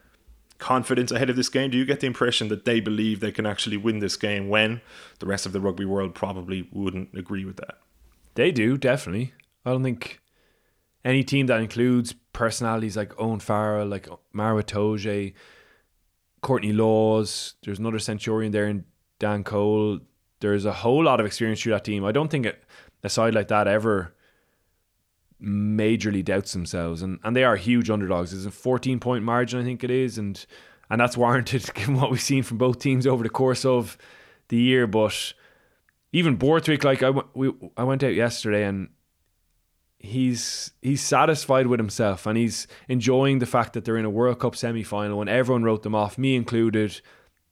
confidence 0.58 1.10
ahead 1.10 1.30
of 1.30 1.36
this 1.36 1.48
game? 1.48 1.70
Do 1.70 1.78
you 1.78 1.84
get 1.84 2.00
the 2.00 2.06
impression 2.06 2.48
that 2.48 2.64
they 2.64 2.80
believe 2.80 3.20
they 3.20 3.32
can 3.32 3.46
actually 3.46 3.76
win 3.76 3.98
this 3.98 4.16
game 4.16 4.48
when 4.48 4.80
the 5.18 5.26
rest 5.26 5.46
of 5.46 5.52
the 5.52 5.60
rugby 5.60 5.84
world 5.84 6.14
probably 6.14 6.68
wouldn't 6.72 7.16
agree 7.16 7.44
with 7.44 7.56
that? 7.56 7.78
They 8.34 8.50
do, 8.50 8.76
definitely. 8.76 9.32
I 9.64 9.70
don't 9.70 9.82
think 9.82 10.20
any 11.04 11.22
team 11.22 11.46
that 11.46 11.60
includes 11.60 12.14
personalities 12.32 12.96
like 12.96 13.18
Owen 13.20 13.40
Farrell, 13.40 13.86
like 13.86 14.08
Maro 14.32 14.62
Itoje, 14.62 15.34
Courtney 16.40 16.72
Lawes, 16.72 17.54
there's 17.62 17.78
another 17.78 17.98
Centurion 17.98 18.52
there 18.52 18.66
in 18.66 18.84
Dan 19.18 19.44
Cole. 19.44 20.00
There's 20.40 20.64
a 20.64 20.72
whole 20.72 21.04
lot 21.04 21.20
of 21.20 21.26
experience 21.26 21.62
through 21.62 21.72
that 21.72 21.84
team. 21.84 22.04
I 22.04 22.12
don't 22.12 22.30
think 22.30 22.46
a 23.02 23.08
side 23.08 23.34
like 23.34 23.48
that 23.48 23.66
ever 23.66 24.14
majorly 25.42 26.24
doubts 26.24 26.52
themselves, 26.52 27.02
and, 27.02 27.18
and 27.24 27.34
they 27.34 27.44
are 27.44 27.56
huge 27.56 27.90
underdogs. 27.90 28.32
It's 28.32 28.46
a 28.46 28.50
14 28.50 29.00
point 29.00 29.24
margin, 29.24 29.60
I 29.60 29.64
think 29.64 29.84
it 29.84 29.90
is, 29.90 30.18
and 30.18 30.44
and 30.90 31.00
that's 31.00 31.16
warranted 31.16 31.68
given 31.74 31.96
what 31.96 32.10
we've 32.10 32.20
seen 32.20 32.42
from 32.42 32.58
both 32.58 32.78
teams 32.78 33.06
over 33.06 33.22
the 33.22 33.30
course 33.30 33.64
of 33.64 33.96
the 34.48 34.56
year. 34.56 34.86
But 34.86 35.32
even 36.12 36.36
Borthwick, 36.36 36.84
like 36.84 37.02
I, 37.02 37.10
we, 37.34 37.52
I 37.76 37.84
went 37.84 38.04
out 38.04 38.14
yesterday 38.14 38.64
and 38.64 38.88
he's 39.98 40.72
he's 40.82 41.00
satisfied 41.00 41.66
with 41.66 41.80
himself 41.80 42.26
and 42.26 42.36
he's 42.36 42.66
enjoying 42.88 43.38
the 43.38 43.46
fact 43.46 43.72
that 43.72 43.84
they're 43.84 43.96
in 43.96 44.04
a 44.04 44.10
World 44.10 44.38
Cup 44.38 44.54
semi 44.54 44.82
final 44.82 45.18
when 45.18 45.28
everyone 45.28 45.64
wrote 45.64 45.82
them 45.82 45.94
off, 45.94 46.18
me 46.18 46.36
included. 46.36 47.00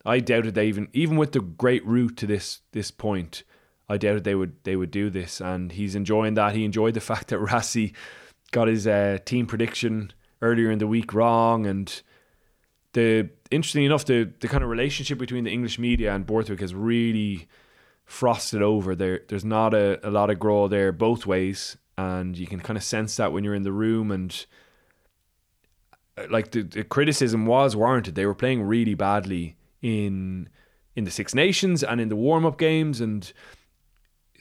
I 0.04 0.20
doubted 0.20 0.54
they 0.54 0.66
even 0.66 0.88
even 0.92 1.16
with 1.16 1.32
the 1.32 1.40
great 1.40 1.86
route 1.86 2.16
to 2.18 2.26
this 2.26 2.60
this 2.72 2.90
point, 2.90 3.44
I 3.92 3.98
doubted 3.98 4.24
they 4.24 4.34
would 4.34 4.54
they 4.64 4.76
would 4.76 4.90
do 4.90 5.10
this, 5.10 5.40
and 5.40 5.70
he's 5.70 5.94
enjoying 5.94 6.34
that. 6.34 6.54
He 6.54 6.64
enjoyed 6.64 6.94
the 6.94 7.00
fact 7.00 7.28
that 7.28 7.40
Rassie 7.40 7.92
got 8.50 8.68
his 8.68 8.86
uh, 8.86 9.18
team 9.24 9.46
prediction 9.46 10.12
earlier 10.40 10.70
in 10.70 10.78
the 10.78 10.86
week 10.86 11.12
wrong, 11.12 11.66
and 11.66 12.02
the 12.92 13.30
interestingly 13.50 13.86
enough, 13.86 14.04
the 14.04 14.32
the 14.40 14.48
kind 14.48 14.64
of 14.64 14.70
relationship 14.70 15.18
between 15.18 15.44
the 15.44 15.50
English 15.50 15.78
media 15.78 16.14
and 16.14 16.26
Borthwick 16.26 16.60
has 16.60 16.74
really 16.74 17.48
frosted 18.04 18.62
over. 18.62 18.94
There, 18.94 19.20
there's 19.28 19.44
not 19.44 19.74
a, 19.74 20.06
a 20.06 20.10
lot 20.10 20.30
of 20.30 20.38
grow 20.38 20.68
there 20.68 20.92
both 20.92 21.26
ways, 21.26 21.76
and 21.96 22.36
you 22.36 22.46
can 22.46 22.60
kind 22.60 22.76
of 22.76 22.82
sense 22.82 23.16
that 23.16 23.32
when 23.32 23.44
you're 23.44 23.54
in 23.54 23.62
the 23.62 23.72
room 23.72 24.10
and 24.10 24.46
uh, 26.16 26.26
like 26.30 26.50
the, 26.50 26.62
the 26.62 26.84
criticism 26.84 27.46
was 27.46 27.74
warranted. 27.74 28.14
They 28.14 28.26
were 28.26 28.34
playing 28.34 28.62
really 28.62 28.94
badly 28.94 29.56
in 29.80 30.48
in 30.94 31.04
the 31.04 31.10
Six 31.10 31.34
Nations 31.34 31.82
and 31.82 32.00
in 32.00 32.08
the 32.08 32.16
warm 32.16 32.44
up 32.44 32.58
games 32.58 33.00
and 33.00 33.32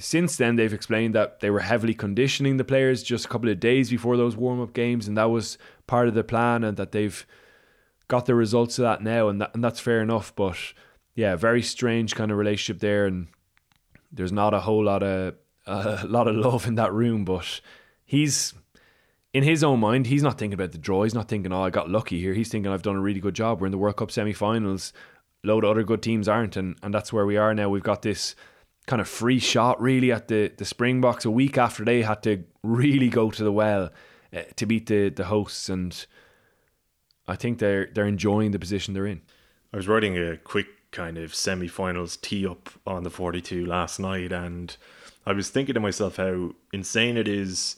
since 0.01 0.37
then 0.37 0.55
they've 0.55 0.73
explained 0.73 1.15
that 1.15 1.39
they 1.39 1.49
were 1.49 1.59
heavily 1.59 1.93
conditioning 1.93 2.57
the 2.57 2.63
players 2.63 3.03
just 3.03 3.25
a 3.25 3.29
couple 3.29 3.49
of 3.49 3.59
days 3.59 3.89
before 3.89 4.17
those 4.17 4.35
warm 4.35 4.61
up 4.61 4.73
games 4.73 5.07
and 5.07 5.17
that 5.17 5.29
was 5.29 5.57
part 5.87 6.07
of 6.07 6.13
the 6.13 6.23
plan 6.23 6.63
and 6.63 6.77
that 6.77 6.91
they've 6.91 7.25
got 8.07 8.25
the 8.25 8.35
results 8.35 8.77
of 8.77 8.83
that 8.83 9.01
now 9.01 9.29
and 9.29 9.39
that, 9.41 9.51
and 9.53 9.63
that's 9.63 9.79
fair 9.79 10.01
enough 10.01 10.35
but 10.35 10.57
yeah 11.15 11.35
very 11.35 11.61
strange 11.61 12.15
kind 12.15 12.31
of 12.31 12.37
relationship 12.37 12.81
there 12.81 13.05
and 13.05 13.27
there's 14.11 14.31
not 14.31 14.53
a 14.53 14.59
whole 14.59 14.83
lot 14.83 15.03
of 15.03 15.35
a 15.67 16.05
lot 16.05 16.27
of 16.27 16.35
love 16.35 16.67
in 16.67 16.75
that 16.75 16.93
room, 16.93 17.23
but 17.23 17.61
he's 18.03 18.53
in 19.33 19.43
his 19.43 19.63
own 19.63 19.79
mind, 19.79 20.07
he's 20.07 20.23
not 20.23 20.37
thinking 20.37 20.55
about 20.55 20.71
the 20.71 20.77
draw. 20.77 21.03
He's 21.03 21.13
not 21.13 21.29
thinking, 21.29 21.53
"Oh, 21.53 21.63
I 21.63 21.69
got 21.69 21.89
lucky 21.89 22.19
here." 22.19 22.33
He's 22.33 22.49
thinking, 22.49 22.71
"I've 22.71 22.81
done 22.81 22.95
a 22.95 23.01
really 23.01 23.19
good 23.19 23.35
job. 23.35 23.61
We're 23.61 23.67
in 23.67 23.71
the 23.71 23.77
World 23.77 23.97
Cup 23.97 24.11
semi-finals. 24.11 24.91
Load 25.43 25.63
of 25.63 25.71
other 25.71 25.83
good 25.83 26.01
teams 26.01 26.27
aren't, 26.27 26.57
and 26.57 26.75
and 26.83 26.93
that's 26.93 27.13
where 27.13 27.25
we 27.25 27.37
are 27.37 27.53
now. 27.53 27.69
We've 27.69 27.83
got 27.83 28.01
this 28.01 28.35
kind 28.91 28.99
of 28.99 29.07
free 29.07 29.39
shot, 29.39 29.81
really, 29.81 30.11
at 30.11 30.27
the 30.27 30.51
the 30.57 30.65
Springboks 30.65 31.23
a 31.23 31.31
week 31.31 31.57
after 31.57 31.85
they 31.85 32.01
had 32.01 32.21
to 32.23 32.43
really 32.61 33.07
go 33.07 33.31
to 33.31 33.41
the 33.41 33.51
well 33.51 33.89
uh, 34.35 34.41
to 34.57 34.65
beat 34.65 34.87
the 34.87 35.07
the 35.07 35.23
hosts, 35.23 35.69
and 35.69 36.05
I 37.25 37.37
think 37.37 37.59
they're 37.59 37.89
they're 37.93 38.05
enjoying 38.05 38.51
the 38.51 38.59
position 38.59 38.93
they're 38.93 39.07
in. 39.07 39.21
I 39.73 39.77
was 39.77 39.87
writing 39.87 40.17
a 40.17 40.35
quick 40.35 40.91
kind 40.91 41.17
of 41.17 41.33
semi-finals 41.33 42.17
tee 42.17 42.45
up 42.45 42.69
on 42.85 43.03
the 43.03 43.09
42 43.09 43.65
last 43.65 43.97
night, 43.97 44.33
and 44.33 44.75
I 45.25 45.31
was 45.31 45.49
thinking 45.49 45.75
to 45.75 45.79
myself 45.79 46.17
how 46.17 46.51
insane 46.73 47.15
it 47.15 47.29
is 47.29 47.77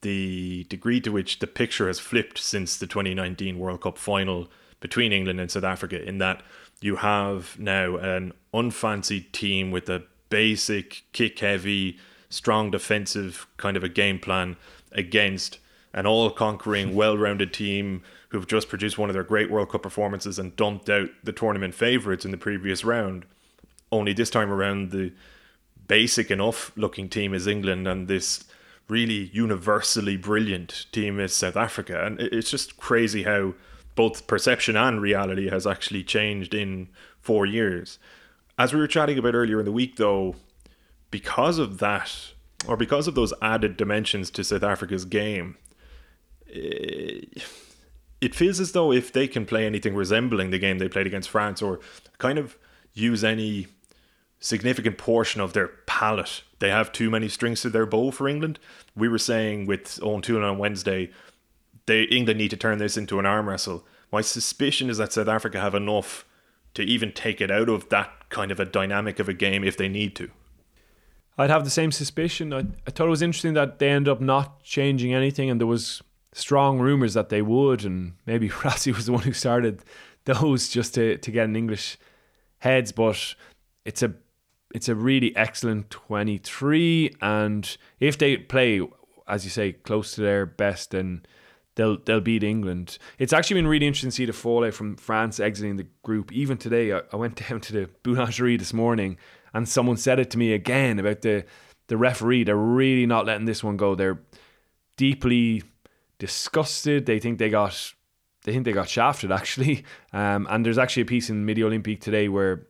the 0.00 0.64
degree 0.70 1.02
to 1.02 1.12
which 1.12 1.40
the 1.40 1.46
picture 1.46 1.88
has 1.88 1.98
flipped 1.98 2.38
since 2.38 2.78
the 2.78 2.86
2019 2.86 3.58
World 3.58 3.82
Cup 3.82 3.98
final 3.98 4.48
between 4.80 5.12
England 5.12 5.38
and 5.38 5.50
South 5.50 5.64
Africa, 5.64 6.02
in 6.02 6.16
that 6.16 6.42
you 6.80 6.96
have 6.96 7.58
now 7.58 7.98
an 7.98 8.32
unfancied 8.54 9.34
team 9.34 9.70
with 9.70 9.90
a 9.90 10.02
basic 10.30 11.04
kick 11.12 11.38
heavy, 11.40 11.98
strong 12.30 12.70
defensive 12.70 13.46
kind 13.56 13.76
of 13.76 13.84
a 13.84 13.88
game 13.88 14.18
plan 14.18 14.56
against 14.92 15.58
an 15.92 16.06
all 16.06 16.30
conquering, 16.30 16.94
well 16.96 17.18
rounded 17.18 17.52
team 17.52 18.02
who've 18.30 18.46
just 18.46 18.68
produced 18.68 18.96
one 18.96 19.10
of 19.10 19.14
their 19.14 19.24
great 19.24 19.50
World 19.50 19.70
Cup 19.70 19.82
performances 19.82 20.38
and 20.38 20.56
dumped 20.56 20.88
out 20.88 21.10
the 21.22 21.32
tournament 21.32 21.74
favourites 21.74 22.24
in 22.24 22.30
the 22.30 22.36
previous 22.36 22.84
round. 22.84 23.24
Only 23.92 24.12
this 24.12 24.30
time 24.30 24.50
around, 24.50 24.92
the 24.92 25.12
basic 25.88 26.30
enough 26.30 26.70
looking 26.76 27.08
team 27.08 27.34
is 27.34 27.48
England 27.48 27.88
and 27.88 28.06
this 28.06 28.44
really 28.86 29.30
universally 29.32 30.16
brilliant 30.16 30.86
team 30.92 31.18
is 31.18 31.34
South 31.34 31.56
Africa. 31.56 32.04
And 32.04 32.20
it's 32.20 32.50
just 32.50 32.76
crazy 32.76 33.24
how 33.24 33.54
both 33.96 34.26
perception 34.26 34.76
and 34.76 35.00
reality 35.00 35.48
has 35.50 35.66
actually 35.66 36.04
changed 36.04 36.54
in 36.54 36.88
four 37.20 37.46
years. 37.46 37.98
As 38.60 38.74
we 38.74 38.78
were 38.78 38.86
chatting 38.86 39.16
about 39.16 39.34
earlier 39.34 39.58
in 39.58 39.64
the 39.64 39.72
week, 39.72 39.96
though, 39.96 40.36
because 41.10 41.58
of 41.58 41.78
that, 41.78 42.34
or 42.68 42.76
because 42.76 43.08
of 43.08 43.14
those 43.14 43.32
added 43.40 43.78
dimensions 43.78 44.30
to 44.32 44.44
South 44.44 44.62
Africa's 44.62 45.06
game, 45.06 45.56
eh, 46.52 47.22
it 48.20 48.34
feels 48.34 48.60
as 48.60 48.72
though 48.72 48.92
if 48.92 49.14
they 49.14 49.26
can 49.26 49.46
play 49.46 49.64
anything 49.64 49.94
resembling 49.94 50.50
the 50.50 50.58
game 50.58 50.76
they 50.76 50.90
played 50.90 51.06
against 51.06 51.30
France 51.30 51.62
or 51.62 51.80
kind 52.18 52.38
of 52.38 52.58
use 52.92 53.24
any 53.24 53.66
significant 54.40 54.98
portion 54.98 55.40
of 55.40 55.54
their 55.54 55.68
palette, 55.86 56.42
they 56.58 56.68
have 56.68 56.92
too 56.92 57.08
many 57.08 57.30
strings 57.30 57.62
to 57.62 57.70
their 57.70 57.86
bow 57.86 58.10
for 58.10 58.28
England. 58.28 58.58
We 58.94 59.08
were 59.08 59.16
saying 59.16 59.64
with 59.64 59.98
Owen 60.02 60.20
Toole 60.20 60.44
on 60.44 60.58
Wednesday, 60.58 61.10
they 61.86 62.02
England 62.02 62.36
need 62.36 62.50
to 62.50 62.58
turn 62.58 62.76
this 62.76 62.98
into 62.98 63.18
an 63.18 63.24
arm 63.24 63.48
wrestle. 63.48 63.86
My 64.12 64.20
suspicion 64.20 64.90
is 64.90 64.98
that 64.98 65.14
South 65.14 65.28
Africa 65.28 65.58
have 65.58 65.74
enough 65.74 66.26
to 66.74 66.82
even 66.82 67.12
take 67.12 67.40
it 67.40 67.50
out 67.50 67.68
of 67.68 67.88
that 67.88 68.10
kind 68.28 68.50
of 68.50 68.60
a 68.60 68.64
dynamic 68.64 69.18
of 69.18 69.28
a 69.28 69.34
game 69.34 69.64
if 69.64 69.76
they 69.76 69.88
need 69.88 70.14
to. 70.16 70.30
I'd 71.36 71.50
have 71.50 71.64
the 71.64 71.70
same 71.70 71.90
suspicion. 71.90 72.52
I, 72.52 72.66
I 72.86 72.90
thought 72.90 73.06
it 73.06 73.10
was 73.10 73.22
interesting 73.22 73.54
that 73.54 73.78
they 73.78 73.88
ended 73.88 74.10
up 74.10 74.20
not 74.20 74.62
changing 74.62 75.14
anything, 75.14 75.48
and 75.48 75.58
there 75.60 75.66
was 75.66 76.02
strong 76.32 76.78
rumours 76.78 77.14
that 77.14 77.28
they 77.28 77.42
would, 77.42 77.84
and 77.84 78.12
maybe 78.26 78.48
Rassie 78.62 78.94
was 78.94 79.06
the 79.06 79.12
one 79.12 79.22
who 79.22 79.32
started 79.32 79.82
those 80.24 80.68
just 80.68 80.94
to, 80.94 81.16
to 81.18 81.30
get 81.30 81.46
an 81.46 81.56
English 81.56 81.96
heads. 82.58 82.92
But 82.92 83.34
it's 83.84 84.02
a 84.02 84.14
it's 84.74 84.88
a 84.88 84.94
really 84.94 85.34
excellent 85.34 85.90
twenty 85.90 86.38
three, 86.38 87.14
and 87.20 87.76
if 87.98 88.18
they 88.18 88.36
play, 88.36 88.86
as 89.26 89.44
you 89.44 89.50
say, 89.50 89.72
close 89.72 90.14
to 90.16 90.20
their 90.20 90.44
best, 90.44 90.90
then 90.90 91.22
they'll 91.76 91.98
they'll 91.98 92.20
beat 92.20 92.42
England. 92.42 92.98
It's 93.18 93.32
actually 93.32 93.60
been 93.60 93.68
really 93.68 93.86
interesting 93.86 94.10
to 94.10 94.16
see 94.16 94.24
the 94.24 94.32
fallout 94.32 94.74
from 94.74 94.96
France 94.96 95.40
exiting 95.40 95.76
the 95.76 95.86
group. 96.02 96.32
Even 96.32 96.56
today, 96.56 96.92
I, 96.92 97.02
I 97.12 97.16
went 97.16 97.36
down 97.48 97.60
to 97.62 97.72
the 97.72 97.90
boulangerie 98.04 98.58
this 98.58 98.72
morning, 98.72 99.16
and 99.54 99.68
someone 99.68 99.96
said 99.96 100.18
it 100.18 100.30
to 100.30 100.38
me 100.38 100.52
again 100.52 100.98
about 100.98 101.22
the 101.22 101.44
the 101.88 101.96
referee. 101.96 102.44
They're 102.44 102.56
really 102.56 103.06
not 103.06 103.26
letting 103.26 103.46
this 103.46 103.64
one 103.64 103.76
go. 103.76 103.94
They're 103.94 104.20
deeply 104.96 105.62
disgusted. 106.18 107.06
They 107.06 107.18
think 107.18 107.38
they 107.38 107.50
got 107.50 107.94
they 108.44 108.52
think 108.52 108.64
they 108.64 108.72
got 108.72 108.88
shafted 108.88 109.32
actually. 109.40 109.84
Um, 110.12 110.46
and 110.50 110.64
there's 110.64 110.78
actually 110.78 111.02
a 111.02 111.06
piece 111.06 111.30
in 111.30 111.44
Midi 111.44 111.62
Olympique 111.62 112.00
today 112.00 112.28
where 112.28 112.66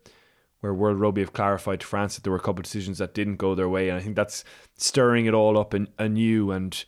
where 0.61 0.75
World 0.75 1.01
Rugby 1.01 1.23
have 1.23 1.33
clarified 1.33 1.81
to 1.81 1.87
France 1.87 2.15
that 2.15 2.25
there 2.25 2.31
were 2.31 2.39
a 2.39 2.43
couple 2.43 2.61
of 2.61 2.65
decisions 2.65 2.99
that 2.99 3.15
didn't 3.15 3.37
go 3.37 3.55
their 3.55 3.69
way, 3.69 3.89
and 3.89 3.97
I 3.97 4.03
think 4.03 4.15
that's 4.15 4.45
stirring 4.77 5.25
it 5.25 5.33
all 5.33 5.59
up 5.59 5.75
anew. 5.99 6.51
And 6.51 6.85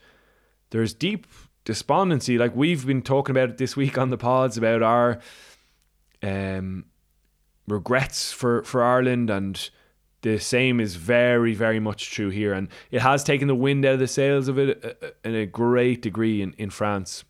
there's 0.71 0.93
deep 0.93 1.27
despondency. 1.65 2.39
Like 2.39 2.55
we've 2.55 2.87
been 2.87 3.03
talking 3.03 3.33
about 3.33 3.51
it 3.51 3.59
this 3.59 3.77
week 3.77 3.99
on 3.99 4.11
the 4.11 4.19
pods 4.19 4.57
about 4.57 4.83
our 4.83 5.21
um, 6.23 6.87
regrets 7.67 8.33
for 8.33 8.63
for 8.65 8.83
Ireland 8.83 9.31
and 9.31 9.71
the 10.23 10.39
same 10.39 10.81
is 10.81 10.95
very, 10.95 11.53
very 11.53 11.81
much 11.81 12.11
true 12.11 12.31
here. 12.31 12.53
And 12.53 12.69
it 12.91 13.03
has 13.03 13.23
taken 13.23 13.49
the 13.49 13.55
wind 13.55 13.85
out 13.85 13.95
of 13.95 13.99
the 13.99 14.07
sails 14.07 14.49
of 14.49 14.59
it 14.59 14.83
uh, 14.85 15.07
uh, 15.07 15.11
in 15.25 15.35
a 15.35 15.47
great 15.47 16.01
degree 16.01 16.41
in, 16.41 16.55
in 16.59 16.71
France. 16.71 17.25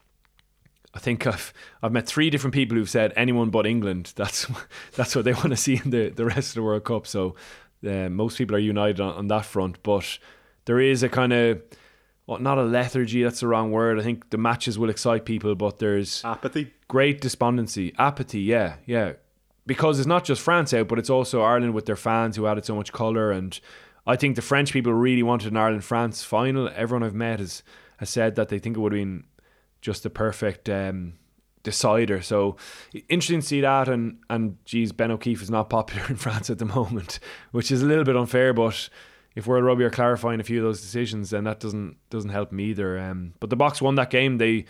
I 0.94 0.98
think 0.98 1.26
I've 1.26 1.54
I've 1.82 1.92
met 1.92 2.06
three 2.06 2.28
different 2.28 2.52
people 2.52 2.76
who've 2.76 2.88
said 2.88 3.14
anyone 3.16 3.48
but 3.48 3.66
England. 3.66 4.12
That's 4.16 4.46
that's 4.92 5.16
what 5.16 5.24
they 5.24 5.32
want 5.32 5.50
to 5.50 5.56
see 5.56 5.80
in 5.82 5.90
the, 5.90 6.10
the 6.10 6.26
rest 6.26 6.50
of 6.50 6.54
the 6.56 6.62
World 6.62 6.84
Cup. 6.84 7.06
So 7.06 7.34
uh, 7.86 8.10
most 8.10 8.36
people 8.36 8.54
are 8.56 8.60
united 8.60 9.00
on, 9.00 9.14
on 9.14 9.28
that 9.28 9.46
front. 9.46 9.82
But 9.82 10.18
there 10.66 10.78
is 10.78 11.02
a 11.02 11.08
kind 11.08 11.32
of 11.32 11.62
well, 12.26 12.38
not 12.38 12.58
a 12.58 12.62
lethargy. 12.62 13.22
That's 13.22 13.40
the 13.40 13.48
wrong 13.48 13.72
word. 13.72 13.98
I 13.98 14.02
think 14.02 14.30
the 14.30 14.38
matches 14.38 14.78
will 14.78 14.90
excite 14.90 15.24
people, 15.24 15.54
but 15.54 15.78
there's 15.78 16.24
apathy, 16.24 16.72
great 16.88 17.20
despondency, 17.20 17.92
apathy. 17.98 18.40
Yeah, 18.40 18.76
yeah 18.86 19.14
because 19.66 19.98
it's 19.98 20.08
not 20.08 20.24
just 20.24 20.42
France 20.42 20.74
out, 20.74 20.88
but 20.88 20.98
it's 20.98 21.10
also 21.10 21.42
Ireland 21.42 21.74
with 21.74 21.86
their 21.86 21.96
fans 21.96 22.36
who 22.36 22.46
added 22.46 22.64
so 22.64 22.74
much 22.74 22.92
colour. 22.92 23.30
And 23.30 23.58
I 24.06 24.16
think 24.16 24.36
the 24.36 24.42
French 24.42 24.72
people 24.72 24.92
really 24.92 25.22
wanted 25.22 25.52
an 25.52 25.56
Ireland 25.56 25.84
France 25.84 26.22
final. 26.22 26.68
Everyone 26.74 27.02
I've 27.02 27.14
met 27.14 27.38
has, 27.38 27.62
has 27.98 28.10
said 28.10 28.34
that 28.36 28.48
they 28.48 28.58
think 28.58 28.76
it 28.76 28.80
would 28.80 28.92
have 28.92 29.00
been 29.00 29.24
just 29.80 30.02
the 30.02 30.10
perfect 30.10 30.68
um, 30.68 31.14
decider. 31.62 32.22
So 32.22 32.56
interesting 33.08 33.40
to 33.40 33.46
see 33.46 33.60
that. 33.60 33.88
And, 33.88 34.18
and 34.28 34.56
geez, 34.64 34.92
Ben 34.92 35.10
O'Keeffe 35.10 35.42
is 35.42 35.50
not 35.50 35.70
popular 35.70 36.06
in 36.08 36.16
France 36.16 36.50
at 36.50 36.58
the 36.58 36.64
moment, 36.64 37.20
which 37.52 37.70
is 37.70 37.82
a 37.82 37.86
little 37.86 38.04
bit 38.04 38.16
unfair. 38.16 38.52
But 38.52 38.88
if 39.34 39.46
World 39.46 39.64
Rugby 39.64 39.84
are 39.84 39.90
clarifying 39.90 40.40
a 40.40 40.44
few 40.44 40.58
of 40.58 40.64
those 40.64 40.80
decisions, 40.80 41.30
then 41.30 41.44
that 41.44 41.60
doesn't 41.60 41.96
doesn't 42.10 42.30
help 42.30 42.52
me 42.52 42.64
either. 42.64 42.98
Um, 42.98 43.34
but 43.40 43.50
the 43.50 43.56
Boks 43.56 43.80
won 43.80 43.94
that 43.96 44.10
game. 44.10 44.38
They 44.38 44.64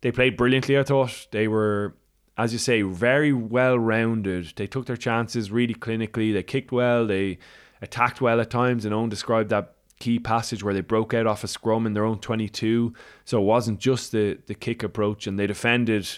they 0.00 0.12
played 0.12 0.36
brilliantly. 0.36 0.78
I 0.78 0.82
thought 0.82 1.28
they 1.30 1.48
were 1.48 1.94
as 2.40 2.54
you 2.54 2.58
say, 2.58 2.80
very 2.80 3.34
well 3.34 3.78
rounded. 3.78 4.54
They 4.56 4.66
took 4.66 4.86
their 4.86 4.96
chances 4.96 5.50
really 5.50 5.74
clinically. 5.74 6.32
They 6.32 6.42
kicked 6.42 6.72
well. 6.72 7.06
They 7.06 7.38
attacked 7.82 8.22
well 8.22 8.40
at 8.40 8.48
times. 8.48 8.86
And 8.86 8.94
Owen 8.94 9.10
described 9.10 9.50
that 9.50 9.74
key 9.98 10.18
passage 10.18 10.64
where 10.64 10.72
they 10.72 10.80
broke 10.80 11.12
out 11.12 11.26
off 11.26 11.44
a 11.44 11.48
scrum 11.48 11.86
in 11.86 11.92
their 11.92 12.06
own 12.06 12.18
22. 12.18 12.94
So 13.26 13.42
it 13.42 13.44
wasn't 13.44 13.78
just 13.78 14.12
the, 14.12 14.38
the 14.46 14.54
kick 14.54 14.82
approach. 14.82 15.26
And 15.26 15.38
they 15.38 15.46
defended 15.46 16.08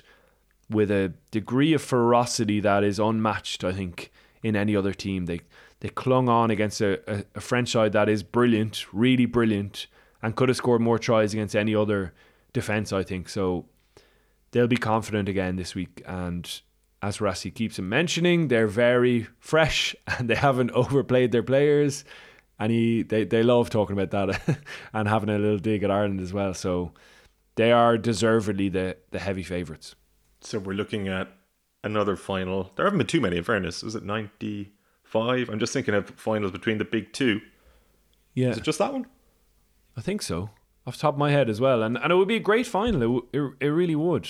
with 0.70 0.92
a 0.92 1.12
degree 1.32 1.72
of 1.72 1.82
ferocity 1.82 2.60
that 2.60 2.84
is 2.84 3.00
unmatched, 3.00 3.64
I 3.64 3.72
think, 3.72 4.12
in 4.44 4.54
any 4.54 4.76
other 4.76 4.94
team. 4.94 5.26
They 5.26 5.40
they 5.82 5.88
clung 5.88 6.28
on 6.28 6.52
against 6.52 6.80
a, 6.80 7.00
a, 7.12 7.24
a 7.34 7.40
French 7.40 7.72
side 7.72 7.92
that 7.92 8.08
is 8.08 8.22
brilliant, 8.22 8.86
really 8.92 9.26
brilliant, 9.26 9.88
and 10.22 10.36
could 10.36 10.48
have 10.48 10.56
scored 10.56 10.80
more 10.80 10.96
tries 10.96 11.34
against 11.34 11.56
any 11.56 11.74
other 11.74 12.14
defence, 12.52 12.92
I 12.92 13.02
think. 13.02 13.28
So 13.28 13.66
they'll 14.52 14.68
be 14.68 14.76
confident 14.76 15.28
again 15.28 15.56
this 15.56 15.74
week. 15.74 16.00
And 16.06 16.48
as 17.02 17.18
Rassie 17.18 17.52
keeps 17.52 17.80
mentioning, 17.80 18.46
they're 18.46 18.68
very 18.68 19.26
fresh 19.40 19.96
and 20.06 20.30
they 20.30 20.36
haven't 20.36 20.70
overplayed 20.74 21.32
their 21.32 21.42
players. 21.42 22.04
And 22.60 22.70
he, 22.70 23.02
they, 23.02 23.24
they 23.24 23.42
love 23.42 23.68
talking 23.68 23.98
about 23.98 24.12
that 24.12 24.60
and 24.92 25.08
having 25.08 25.30
a 25.30 25.38
little 25.38 25.58
dig 25.58 25.82
at 25.82 25.90
Ireland 25.90 26.20
as 26.20 26.32
well. 26.32 26.54
So 26.54 26.92
they 27.56 27.72
are 27.72 27.98
deservedly 27.98 28.68
the, 28.68 28.98
the 29.10 29.18
heavy 29.18 29.42
favourites. 29.42 29.96
So 30.42 30.60
we're 30.60 30.74
looking 30.74 31.08
at 31.08 31.28
another 31.82 32.14
final. 32.14 32.70
There 32.76 32.86
haven't 32.86 32.98
been 32.98 33.08
too 33.08 33.20
many, 33.20 33.38
in 33.38 33.42
fairness. 33.42 33.82
Is 33.82 33.96
it 33.96 34.04
95? 35.14 35.48
I'm 35.50 35.58
just 35.58 35.72
thinking 35.72 35.94
of 35.94 36.10
finals 36.10 36.52
between 36.52 36.78
the 36.78 36.84
big 36.84 37.12
two. 37.12 37.40
Yeah. 38.34 38.50
Is 38.50 38.58
it 38.58 38.64
just 38.64 38.78
that 38.78 38.92
one? 38.92 39.06
I 39.96 40.00
think 40.00 40.22
so 40.22 40.50
off 40.86 40.96
the 40.96 41.00
top 41.00 41.14
of 41.14 41.18
my 41.18 41.30
head 41.30 41.48
as 41.48 41.60
well. 41.60 41.82
And, 41.82 41.96
and 41.96 42.12
it 42.12 42.16
would 42.16 42.28
be 42.28 42.36
a 42.36 42.40
great 42.40 42.66
final. 42.66 43.24
It, 43.32 43.38
it, 43.38 43.52
it 43.60 43.68
really 43.68 43.96
would. 43.96 44.28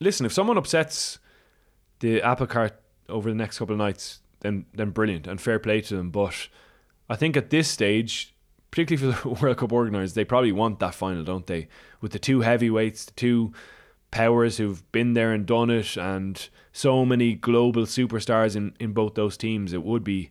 Listen, 0.00 0.26
if 0.26 0.32
someone 0.32 0.56
upsets 0.56 1.18
the 2.00 2.22
apple 2.22 2.46
cart 2.46 2.80
over 3.08 3.28
the 3.28 3.34
next 3.34 3.58
couple 3.58 3.74
of 3.74 3.78
nights, 3.78 4.20
then 4.40 4.66
then 4.74 4.90
brilliant 4.90 5.26
and 5.26 5.40
fair 5.40 5.58
play 5.58 5.80
to 5.82 5.96
them. 5.96 6.10
But 6.10 6.48
I 7.08 7.16
think 7.16 7.36
at 7.36 7.50
this 7.50 7.68
stage, 7.68 8.34
particularly 8.70 9.14
for 9.14 9.28
the 9.28 9.34
World 9.42 9.58
Cup 9.58 9.72
organisers, 9.72 10.14
they 10.14 10.24
probably 10.24 10.52
want 10.52 10.78
that 10.80 10.94
final, 10.94 11.24
don't 11.24 11.46
they? 11.46 11.68
With 12.00 12.12
the 12.12 12.18
two 12.18 12.40
heavyweights, 12.40 13.06
the 13.06 13.12
two 13.12 13.52
powers 14.10 14.58
who've 14.58 14.90
been 14.92 15.14
there 15.14 15.32
and 15.32 15.46
done 15.46 15.70
it, 15.70 15.96
and 15.96 16.48
so 16.76 17.06
many 17.06 17.32
global 17.32 17.84
superstars 17.84 18.54
in, 18.54 18.76
in 18.78 18.92
both 18.92 19.14
those 19.14 19.38
teams, 19.38 19.72
it 19.72 19.82
would 19.82 20.04
be 20.04 20.30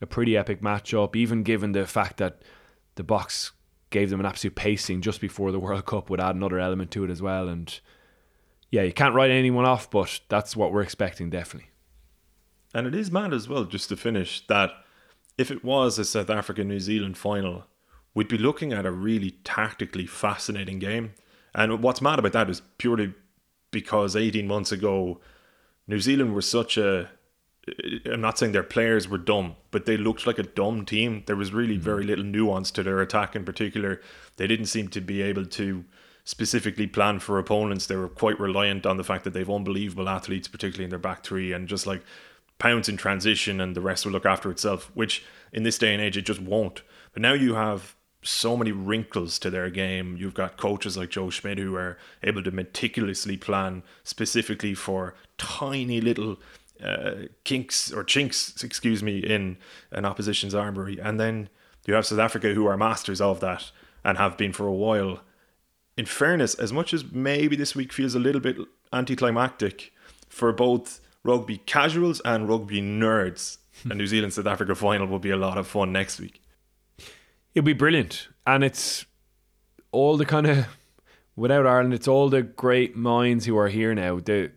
a 0.00 0.06
pretty 0.06 0.36
epic 0.36 0.60
matchup, 0.60 1.14
even 1.14 1.44
given 1.44 1.70
the 1.70 1.86
fact 1.86 2.16
that 2.16 2.42
the 2.96 3.04
Boks 3.04 3.52
gave 3.90 4.10
them 4.10 4.18
an 4.18 4.26
absolute 4.26 4.56
pacing 4.56 5.00
just 5.00 5.20
before 5.20 5.52
the 5.52 5.60
World 5.60 5.86
Cup 5.86 6.10
would 6.10 6.20
add 6.20 6.34
another 6.34 6.58
element 6.58 6.90
to 6.90 7.04
it 7.04 7.10
as 7.10 7.22
well. 7.22 7.48
And 7.48 7.78
yeah, 8.68 8.82
you 8.82 8.92
can't 8.92 9.14
write 9.14 9.30
anyone 9.30 9.64
off, 9.64 9.88
but 9.88 10.18
that's 10.28 10.56
what 10.56 10.72
we're 10.72 10.82
expecting 10.82 11.30
definitely. 11.30 11.70
And 12.74 12.88
it 12.88 12.94
is 12.94 13.12
mad 13.12 13.32
as 13.32 13.48
well, 13.48 13.64
just 13.64 13.88
to 13.90 13.96
finish, 13.96 14.44
that 14.48 14.72
if 15.38 15.52
it 15.52 15.64
was 15.64 16.00
a 16.00 16.04
South 16.04 16.30
Africa 16.30 16.64
New 16.64 16.80
Zealand 16.80 17.16
final, 17.16 17.64
we'd 18.12 18.26
be 18.26 18.38
looking 18.38 18.72
at 18.72 18.86
a 18.86 18.90
really 18.90 19.38
tactically 19.44 20.06
fascinating 20.06 20.80
game. 20.80 21.12
And 21.54 21.80
what's 21.80 22.02
mad 22.02 22.18
about 22.18 22.32
that 22.32 22.50
is 22.50 22.60
purely 22.76 23.14
because 23.70 24.16
18 24.16 24.48
months 24.48 24.72
ago, 24.72 25.20
New 25.88 26.00
Zealand 26.00 26.34
were 26.34 26.42
such 26.42 26.76
a 26.76 27.10
I'm 28.04 28.20
not 28.20 28.38
saying 28.38 28.52
their 28.52 28.62
players 28.62 29.08
were 29.08 29.18
dumb, 29.18 29.56
but 29.72 29.86
they 29.86 29.96
looked 29.96 30.26
like 30.26 30.38
a 30.38 30.44
dumb 30.44 30.84
team. 30.84 31.24
There 31.26 31.34
was 31.34 31.52
really 31.52 31.76
very 31.76 32.02
hmm. 32.02 32.08
little 32.08 32.24
nuance 32.24 32.70
to 32.72 32.82
their 32.82 33.00
attack 33.00 33.34
in 33.34 33.44
particular. 33.44 34.00
They 34.36 34.46
didn't 34.46 34.66
seem 34.66 34.88
to 34.88 35.00
be 35.00 35.22
able 35.22 35.46
to 35.46 35.84
specifically 36.24 36.86
plan 36.86 37.18
for 37.18 37.38
opponents. 37.38 37.86
They 37.86 37.96
were 37.96 38.08
quite 38.08 38.38
reliant 38.38 38.86
on 38.86 38.96
the 38.96 39.04
fact 39.04 39.24
that 39.24 39.32
they've 39.32 39.50
unbelievable 39.50 40.08
athletes, 40.08 40.48
particularly 40.48 40.84
in 40.84 40.90
their 40.90 40.98
back 40.98 41.24
three, 41.24 41.52
and 41.52 41.68
just 41.68 41.86
like 41.86 42.02
pounce 42.58 42.88
in 42.88 42.96
transition 42.96 43.60
and 43.60 43.74
the 43.74 43.80
rest 43.80 44.04
will 44.04 44.12
look 44.12 44.26
after 44.26 44.50
itself, 44.50 44.90
which 44.94 45.24
in 45.52 45.62
this 45.62 45.78
day 45.78 45.92
and 45.92 46.02
age 46.02 46.16
it 46.16 46.22
just 46.22 46.40
won't. 46.40 46.82
But 47.12 47.22
now 47.22 47.32
you 47.32 47.54
have 47.54 47.95
so 48.26 48.56
many 48.56 48.72
wrinkles 48.72 49.38
to 49.38 49.50
their 49.50 49.70
game. 49.70 50.16
You've 50.18 50.34
got 50.34 50.56
coaches 50.56 50.96
like 50.96 51.10
Joe 51.10 51.30
Schmidt 51.30 51.58
who 51.58 51.76
are 51.76 51.98
able 52.22 52.42
to 52.42 52.50
meticulously 52.50 53.36
plan 53.36 53.82
specifically 54.04 54.74
for 54.74 55.14
tiny 55.38 56.00
little 56.00 56.38
uh, 56.82 57.26
kinks 57.44 57.92
or 57.92 58.04
chinks, 58.04 58.62
excuse 58.62 59.02
me, 59.02 59.18
in 59.18 59.56
an 59.90 60.04
opposition's 60.04 60.54
armory. 60.54 60.98
And 60.98 61.18
then 61.18 61.48
you 61.86 61.94
have 61.94 62.06
South 62.06 62.18
Africa 62.18 62.52
who 62.52 62.66
are 62.66 62.76
masters 62.76 63.20
of 63.20 63.40
that 63.40 63.70
and 64.04 64.18
have 64.18 64.36
been 64.36 64.52
for 64.52 64.66
a 64.66 64.72
while. 64.72 65.20
In 65.96 66.06
fairness, 66.06 66.54
as 66.54 66.72
much 66.72 66.92
as 66.92 67.10
maybe 67.10 67.56
this 67.56 67.74
week 67.74 67.92
feels 67.92 68.14
a 68.14 68.18
little 68.18 68.40
bit 68.40 68.56
anticlimactic 68.92 69.92
for 70.28 70.52
both 70.52 71.00
rugby 71.24 71.58
casuals 71.58 72.20
and 72.24 72.48
rugby 72.48 72.80
nerds, 72.82 73.58
a 73.88 73.94
New 73.94 74.06
Zealand 74.06 74.34
South 74.34 74.46
Africa 74.46 74.74
final 74.74 75.06
will 75.06 75.18
be 75.18 75.30
a 75.30 75.36
lot 75.36 75.58
of 75.58 75.66
fun 75.66 75.92
next 75.92 76.20
week. 76.20 76.42
It'll 77.56 77.64
be 77.64 77.72
brilliant. 77.72 78.28
And 78.46 78.62
it's 78.62 79.06
all 79.90 80.18
the 80.18 80.26
kind 80.26 80.46
of 80.46 80.66
without 81.36 81.66
Ireland, 81.66 81.94
it's 81.94 82.06
all 82.06 82.28
the 82.28 82.42
great 82.42 82.94
minds 82.94 83.46
who 83.46 83.56
are 83.56 83.68
here 83.68 83.94
now. 83.94 84.20
The 84.20 84.52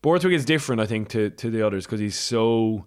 Borthwick 0.00 0.32
is 0.32 0.46
different, 0.46 0.80
I 0.80 0.86
think, 0.86 1.10
to 1.10 1.28
to 1.28 1.50
the 1.50 1.64
others 1.64 1.84
because 1.84 2.00
he's 2.00 2.18
so. 2.18 2.86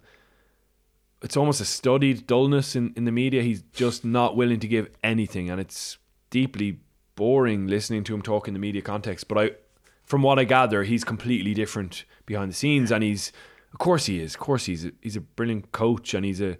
It's 1.22 1.36
almost 1.36 1.60
a 1.60 1.64
studied 1.64 2.26
dullness 2.26 2.74
in, 2.74 2.92
in 2.96 3.04
the 3.04 3.12
media. 3.12 3.42
He's 3.42 3.62
just 3.72 4.04
not 4.04 4.36
willing 4.36 4.60
to 4.60 4.68
give 4.68 4.90
anything, 5.02 5.48
and 5.48 5.60
it's 5.60 5.96
deeply 6.28 6.80
boring 7.14 7.68
listening 7.68 8.04
to 8.04 8.14
him 8.14 8.22
talk 8.22 8.48
in 8.48 8.52
the 8.52 8.60
media 8.60 8.82
context. 8.82 9.28
But 9.28 9.38
I, 9.38 9.50
from 10.04 10.22
what 10.22 10.40
I 10.40 10.44
gather, 10.44 10.82
he's 10.82 11.04
completely 11.04 11.54
different 11.54 12.04
behind 12.26 12.50
the 12.50 12.54
scenes, 12.54 12.90
and 12.92 13.02
he's, 13.02 13.32
of 13.72 13.78
course, 13.78 14.06
he 14.06 14.20
is. 14.20 14.34
Of 14.34 14.40
course, 14.40 14.66
he's 14.66 14.84
a, 14.84 14.92
he's 15.00 15.16
a 15.16 15.20
brilliant 15.20 15.72
coach, 15.72 16.14
and 16.14 16.24
he's 16.24 16.42
a 16.42 16.58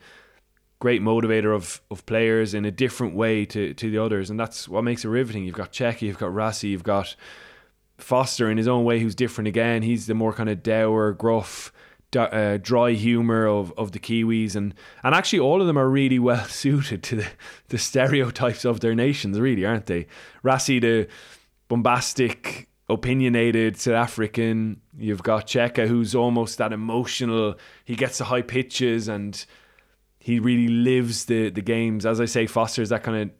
great 0.78 1.02
motivator 1.02 1.54
of 1.54 1.80
of 1.90 2.04
players 2.06 2.54
in 2.54 2.64
a 2.64 2.70
different 2.70 3.14
way 3.14 3.44
to 3.46 3.74
to 3.74 3.90
the 3.90 3.98
others, 3.98 4.30
and 4.30 4.38
that's 4.38 4.68
what 4.68 4.84
makes 4.84 5.04
it 5.04 5.08
riveting. 5.08 5.44
You've 5.44 5.54
got 5.54 5.72
Cheika, 5.72 6.02
you've 6.02 6.18
got 6.18 6.32
Rassie, 6.32 6.70
you've 6.70 6.82
got 6.82 7.14
Foster 7.98 8.50
in 8.50 8.58
his 8.58 8.68
own 8.68 8.84
way, 8.84 9.00
who's 9.00 9.14
different 9.14 9.48
again. 9.48 9.82
He's 9.82 10.06
the 10.06 10.14
more 10.14 10.32
kind 10.32 10.48
of 10.48 10.62
dour, 10.62 11.12
gruff. 11.12 11.72
Uh, 12.14 12.56
dry 12.56 12.92
humor 12.92 13.46
of, 13.46 13.74
of 13.76 13.92
the 13.92 13.98
Kiwis 13.98 14.56
and 14.56 14.72
and 15.02 15.14
actually 15.14 15.40
all 15.40 15.60
of 15.60 15.66
them 15.66 15.76
are 15.76 15.90
really 15.90 16.18
well 16.18 16.44
suited 16.48 17.02
to 17.02 17.16
the, 17.16 17.26
the 17.68 17.76
stereotypes 17.76 18.64
of 18.64 18.80
their 18.80 18.94
nations 18.94 19.38
really 19.38 19.66
aren't 19.66 19.84
they 19.84 20.06
Rassie, 20.42 20.80
the 20.80 21.08
bombastic 21.68 22.68
opinionated 22.88 23.76
South 23.76 23.96
African 23.96 24.80
you've 24.96 25.24
got 25.24 25.46
Cheika 25.46 25.86
who's 25.88 26.14
almost 26.14 26.56
that 26.56 26.72
emotional 26.72 27.56
he 27.84 27.96
gets 27.96 28.16
the 28.16 28.24
high 28.24 28.40
pitches 28.40 29.08
and 29.08 29.44
he 30.26 30.40
really 30.40 30.66
lives 30.66 31.26
the 31.26 31.50
the 31.50 31.62
games. 31.62 32.04
As 32.04 32.20
I 32.20 32.24
say, 32.24 32.46
Foster's 32.48 32.88
that 32.88 33.04
kind 33.04 33.16
of 33.16 33.30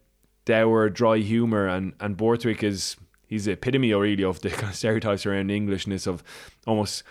dour, 0.44 0.88
dry 0.88 1.18
humor, 1.18 1.66
and 1.66 1.94
and 1.98 2.16
Borthwick 2.16 2.62
is 2.62 2.96
he's 3.26 3.46
the 3.46 3.52
epitome 3.52 3.92
really 3.92 4.22
of 4.22 4.40
the 4.40 4.50
kind 4.60 4.68
of 4.68 4.76
stereotypes 4.76 5.26
around 5.26 5.50
Englishness 5.50 6.06
of 6.06 6.22
almost 6.64 7.02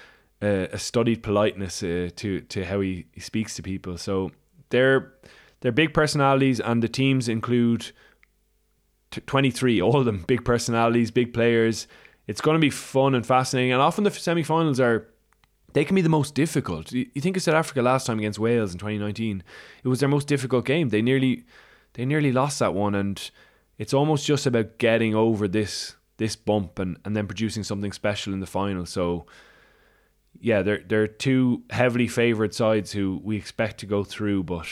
uh, 0.42 0.68
a 0.72 0.80
studied 0.80 1.24
politeness 1.24 1.84
uh, 1.84 2.10
to 2.16 2.40
to 2.40 2.64
how 2.64 2.80
he, 2.80 3.08
he 3.12 3.20
speaks 3.20 3.54
to 3.56 3.62
people. 3.62 3.98
So 3.98 4.32
they're 4.70 5.12
they're 5.60 5.74
big 5.74 5.94
personalities, 5.94 6.62
and 6.62 6.82
the 6.82 6.88
teams 6.88 7.28
include 7.28 7.92
t- 9.12 9.20
twenty 9.28 9.52
three, 9.52 9.82
all 9.82 10.00
of 10.00 10.06
them 10.06 10.24
big 10.26 10.46
personalities, 10.46 11.12
big 11.12 11.34
players. 11.34 11.86
It's 12.28 12.40
going 12.40 12.56
to 12.56 12.62
be 12.62 12.70
fun 12.70 13.14
and 13.14 13.26
fascinating, 13.26 13.74
and 13.74 13.82
often 13.82 14.06
the 14.06 14.12
semi-finals 14.12 14.80
are 14.80 15.10
they 15.76 15.84
can 15.84 15.94
be 15.94 16.02
the 16.02 16.08
most 16.08 16.34
difficult. 16.34 16.94
You 16.94 17.06
think 17.20 17.36
of 17.36 17.44
South 17.44 17.56
Africa 17.56 17.82
last 17.82 18.08
time 18.08 18.18
against 18.18 18.40
Wales 18.40 18.72
in 18.72 18.80
2019. 18.80 19.44
It 19.84 19.88
was 19.90 20.00
their 20.00 20.08
most 20.08 20.26
difficult 20.26 20.66
game. 20.66 20.88
They 20.88 21.02
nearly 21.02 21.44
they 21.94 22.06
nearly 22.06 22.32
lost 22.32 22.60
that 22.60 22.74
one 22.74 22.96
and 22.96 23.30
it's 23.78 23.94
almost 23.94 24.26
just 24.26 24.46
about 24.46 24.78
getting 24.78 25.14
over 25.14 25.50
this 25.50 25.98
this 26.16 26.38
bump 26.38 26.80
and, 26.80 26.98
and 27.04 27.14
then 27.14 27.28
producing 27.28 27.62
something 27.62 27.92
special 27.92 28.32
in 28.32 28.40
the 28.40 28.46
final. 28.48 28.86
So 28.86 29.26
yeah, 30.40 30.62
they're 30.62 30.82
they're 30.88 31.08
two 31.08 31.64
heavily 31.70 32.08
favoured 32.08 32.54
sides 32.54 32.94
who 32.94 33.20
we 33.22 33.36
expect 33.36 33.82
to 33.82 33.86
go 33.86 34.06
through, 34.06 34.44
but 34.44 34.68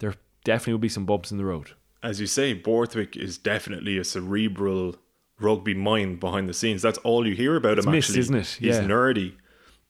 there 0.00 0.16
definitely 0.44 0.74
will 0.74 0.80
be 0.80 0.90
some 0.90 1.06
bumps 1.06 1.32
in 1.32 1.38
the 1.38 1.46
road. 1.46 1.70
As 2.02 2.20
you 2.20 2.26
say, 2.26 2.52
Borthwick 2.52 3.16
is 3.16 3.38
definitely 3.38 3.96
a 3.96 4.04
cerebral 4.04 4.96
rugby 5.40 5.72
mind 5.72 6.20
behind 6.20 6.46
the 6.46 6.54
scenes. 6.54 6.82
That's 6.82 6.98
all 6.98 7.26
you 7.26 7.34
hear 7.34 7.56
about 7.56 7.78
it's 7.78 7.86
him. 7.86 7.92
Missed, 7.92 8.10
actually, 8.10 8.20
isn't 8.20 8.34
it? 8.34 8.56
He's 8.60 8.76
nerdy, 8.76 9.34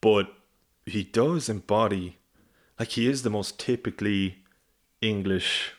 but 0.00 0.28
he 0.86 1.04
does 1.04 1.48
embody 1.48 2.18
like 2.78 2.90
he 2.90 3.08
is 3.08 3.22
the 3.22 3.30
most 3.30 3.58
typically 3.58 4.44
English 5.00 5.72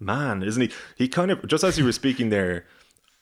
man, 0.00 0.42
isn't 0.42 0.62
he? 0.62 0.70
He 0.96 1.08
kind 1.08 1.30
of 1.30 1.46
just 1.46 1.64
as 1.64 1.78
you 1.78 1.84
were 1.84 1.92
speaking 1.92 2.30
there, 2.30 2.66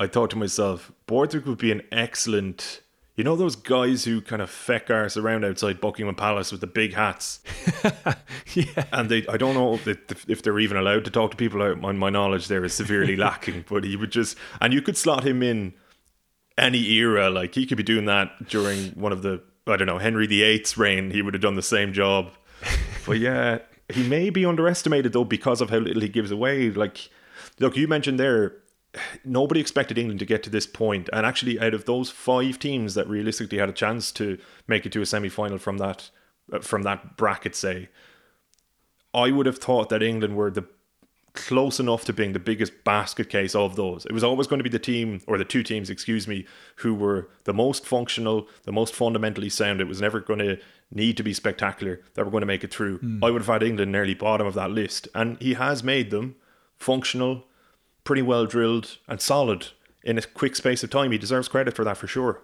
I 0.00 0.06
thought 0.06 0.30
to 0.30 0.38
myself, 0.38 0.92
Borthwick 1.06 1.46
would 1.46 1.58
be 1.58 1.72
an 1.72 1.82
excellent 1.92 2.82
you 3.14 3.24
know 3.24 3.36
those 3.36 3.56
guys 3.56 4.04
who 4.04 4.22
kind 4.22 4.40
of 4.40 4.50
feck 4.50 4.88
arse 4.88 5.18
around 5.18 5.44
outside 5.44 5.82
Buckingham 5.82 6.14
Palace 6.14 6.50
with 6.50 6.62
the 6.62 6.66
big 6.66 6.94
hats? 6.94 7.40
yeah. 8.54 8.84
And 8.90 9.10
they, 9.10 9.26
I 9.26 9.36
don't 9.36 9.54
know 9.54 9.74
if, 9.74 10.28
if 10.30 10.42
they're 10.42 10.58
even 10.58 10.78
allowed 10.78 11.04
to 11.04 11.10
talk 11.10 11.30
to 11.32 11.36
people. 11.36 11.76
My, 11.76 11.92
my 11.92 12.08
knowledge 12.08 12.48
there 12.48 12.64
is 12.64 12.72
severely 12.72 13.16
lacking, 13.28 13.66
but 13.68 13.84
he 13.84 13.96
would 13.96 14.10
just, 14.10 14.38
and 14.62 14.72
you 14.72 14.80
could 14.80 14.96
slot 14.96 15.26
him 15.26 15.42
in 15.42 15.74
any 16.56 16.82
era. 16.92 17.28
Like 17.28 17.54
he 17.54 17.66
could 17.66 17.76
be 17.76 17.82
doing 17.82 18.06
that 18.06 18.48
during 18.48 18.92
one 18.92 19.12
of 19.12 19.20
the 19.20 19.42
I 19.66 19.76
don't 19.76 19.86
know, 19.86 19.98
Henry 19.98 20.26
VIII's 20.26 20.76
reign, 20.76 21.10
he 21.10 21.22
would 21.22 21.34
have 21.34 21.42
done 21.42 21.54
the 21.54 21.62
same 21.62 21.92
job. 21.92 22.32
but 23.06 23.18
yeah, 23.18 23.58
he 23.88 24.06
may 24.08 24.30
be 24.30 24.44
underestimated 24.44 25.12
though 25.12 25.24
because 25.24 25.60
of 25.60 25.70
how 25.70 25.78
little 25.78 26.02
he 26.02 26.08
gives 26.08 26.30
away. 26.30 26.70
Like, 26.70 27.10
look, 27.58 27.76
you 27.76 27.86
mentioned 27.86 28.18
there, 28.18 28.56
nobody 29.24 29.60
expected 29.60 29.98
England 29.98 30.20
to 30.20 30.26
get 30.26 30.42
to 30.42 30.50
this 30.50 30.66
point, 30.66 31.08
and 31.12 31.24
actually, 31.24 31.60
out 31.60 31.74
of 31.74 31.84
those 31.84 32.10
five 32.10 32.58
teams 32.58 32.94
that 32.94 33.08
realistically 33.08 33.58
had 33.58 33.68
a 33.68 33.72
chance 33.72 34.12
to 34.12 34.38
make 34.66 34.86
it 34.86 34.92
to 34.92 35.02
a 35.02 35.06
semi-final 35.06 35.58
from 35.58 35.78
that 35.78 36.10
uh, 36.52 36.60
from 36.60 36.82
that 36.82 37.16
bracket, 37.16 37.54
say, 37.54 37.88
I 39.14 39.30
would 39.30 39.46
have 39.46 39.58
thought 39.58 39.88
that 39.90 40.02
England 40.02 40.36
were 40.36 40.50
the 40.50 40.66
close 41.34 41.80
enough 41.80 42.04
to 42.04 42.12
being 42.12 42.32
the 42.32 42.38
biggest 42.38 42.84
basket 42.84 43.30
case 43.30 43.54
of 43.54 43.76
those. 43.76 44.04
It 44.04 44.12
was 44.12 44.24
always 44.24 44.46
going 44.46 44.58
to 44.58 44.64
be 44.64 44.70
the 44.70 44.78
team, 44.78 45.22
or 45.26 45.38
the 45.38 45.44
two 45.44 45.62
teams, 45.62 45.88
excuse 45.88 46.28
me, 46.28 46.46
who 46.76 46.94
were 46.94 47.28
the 47.44 47.54
most 47.54 47.86
functional, 47.86 48.48
the 48.64 48.72
most 48.72 48.94
fundamentally 48.94 49.48
sound. 49.48 49.80
It 49.80 49.88
was 49.88 50.00
never 50.00 50.20
going 50.20 50.40
to 50.40 50.58
need 50.90 51.16
to 51.16 51.22
be 51.22 51.32
spectacular 51.32 52.02
that 52.14 52.24
were 52.24 52.30
going 52.30 52.42
to 52.42 52.46
make 52.46 52.64
it 52.64 52.72
through. 52.72 52.98
Mm. 52.98 53.20
I 53.24 53.30
would 53.30 53.40
have 53.40 53.48
had 53.48 53.62
England 53.62 53.92
nearly 53.92 54.14
bottom 54.14 54.46
of 54.46 54.54
that 54.54 54.70
list. 54.70 55.08
And 55.14 55.40
he 55.40 55.54
has 55.54 55.82
made 55.82 56.10
them 56.10 56.36
functional, 56.76 57.44
pretty 58.04 58.22
well 58.22 58.44
drilled, 58.44 58.98
and 59.08 59.20
solid 59.20 59.68
in 60.04 60.18
a 60.18 60.22
quick 60.22 60.54
space 60.54 60.82
of 60.82 60.90
time. 60.90 61.12
He 61.12 61.18
deserves 61.18 61.48
credit 61.48 61.74
for 61.74 61.84
that 61.84 61.96
for 61.96 62.06
sure. 62.06 62.42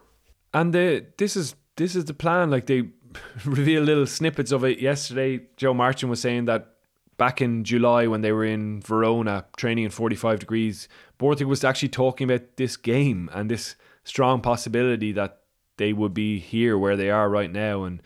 And 0.54 0.72
the, 0.72 1.04
this 1.18 1.36
is 1.36 1.54
this 1.76 1.94
is 1.94 2.06
the 2.06 2.14
plan. 2.14 2.50
Like 2.50 2.66
they 2.66 2.88
reveal 3.44 3.82
little 3.82 4.06
snippets 4.06 4.50
of 4.50 4.64
it 4.64 4.80
yesterday. 4.80 5.46
Joe 5.58 5.74
Marchant 5.74 6.08
was 6.08 6.22
saying 6.22 6.46
that 6.46 6.74
back 7.18 7.42
in 7.42 7.64
July 7.64 8.06
when 8.06 8.22
they 8.22 8.32
were 8.32 8.44
in 8.44 8.80
Verona 8.80 9.44
training 9.56 9.84
in 9.84 9.90
45 9.90 10.38
degrees, 10.38 10.88
Borthwick 11.18 11.48
was 11.48 11.64
actually 11.64 11.90
talking 11.90 12.30
about 12.30 12.56
this 12.56 12.76
game 12.76 13.28
and 13.34 13.50
this 13.50 13.74
strong 14.04 14.40
possibility 14.40 15.12
that 15.12 15.40
they 15.76 15.92
would 15.92 16.14
be 16.14 16.38
here 16.38 16.78
where 16.78 16.96
they 16.96 17.10
are 17.10 17.28
right 17.28 17.52
now. 17.52 17.82
And 17.82 18.02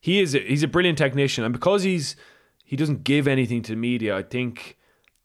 he 0.00 0.20
is 0.20 0.34
a, 0.34 0.38
he's 0.38 0.62
a 0.62 0.68
brilliant 0.68 0.98
technician, 0.98 1.44
and 1.44 1.52
because 1.52 1.82
he's 1.82 2.16
he 2.64 2.76
doesn't 2.76 3.04
give 3.04 3.28
anything 3.28 3.60
to 3.62 3.72
the 3.72 3.76
media, 3.76 4.16
I 4.16 4.22
think 4.22 4.78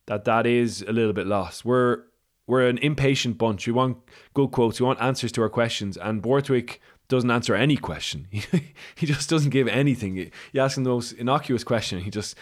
that 0.08 0.26
that 0.26 0.46
is 0.46 0.82
a 0.82 0.92
little 0.92 1.14
bit 1.14 1.28
lost. 1.28 1.64
We're 1.64 2.04
we're 2.46 2.68
an 2.68 2.78
impatient 2.80 3.38
bunch. 3.38 3.68
We 3.68 3.74
want 3.74 3.98
good 4.34 4.52
quotes. 4.52 4.80
We 4.80 4.86
want 4.86 5.02
answers 5.02 5.32
to 5.34 5.42
our 5.42 5.50
questions, 5.50 5.98
and 5.98 6.22
Borthwick 6.22 6.82
doesn't 7.08 7.32
answer 7.32 7.56
any 7.56 7.78
question. 7.78 8.28
He, 8.96 9.06
just 9.06 9.30
doesn't 9.30 9.52
give 9.52 9.68
anything. 9.68 10.16
You 10.16 10.62
ask 10.62 10.76
him 10.76 10.84
the 10.84 10.90
most 10.90 11.12
innocuous 11.14 11.64
question, 11.64 12.00
he 12.00 12.10
just 12.10 12.36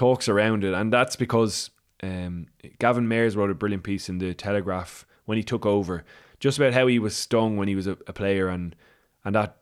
talks 0.00 0.30
around 0.30 0.64
it, 0.64 0.72
and 0.72 0.90
that's 0.90 1.14
because 1.14 1.68
um, 2.02 2.46
Gavin 2.78 3.06
Mairs 3.06 3.36
wrote 3.36 3.50
a 3.50 3.54
brilliant 3.54 3.82
piece 3.82 4.08
in 4.08 4.16
the 4.16 4.32
Telegraph 4.32 5.04
when 5.26 5.36
he 5.36 5.44
took 5.44 5.66
over, 5.66 6.04
just 6.38 6.56
about 6.56 6.72
how 6.72 6.86
he 6.86 6.98
was 6.98 7.14
stung 7.14 7.58
when 7.58 7.68
he 7.68 7.74
was 7.74 7.86
a, 7.86 7.98
a 8.06 8.14
player, 8.14 8.48
and 8.48 8.74
and 9.26 9.34
that 9.34 9.58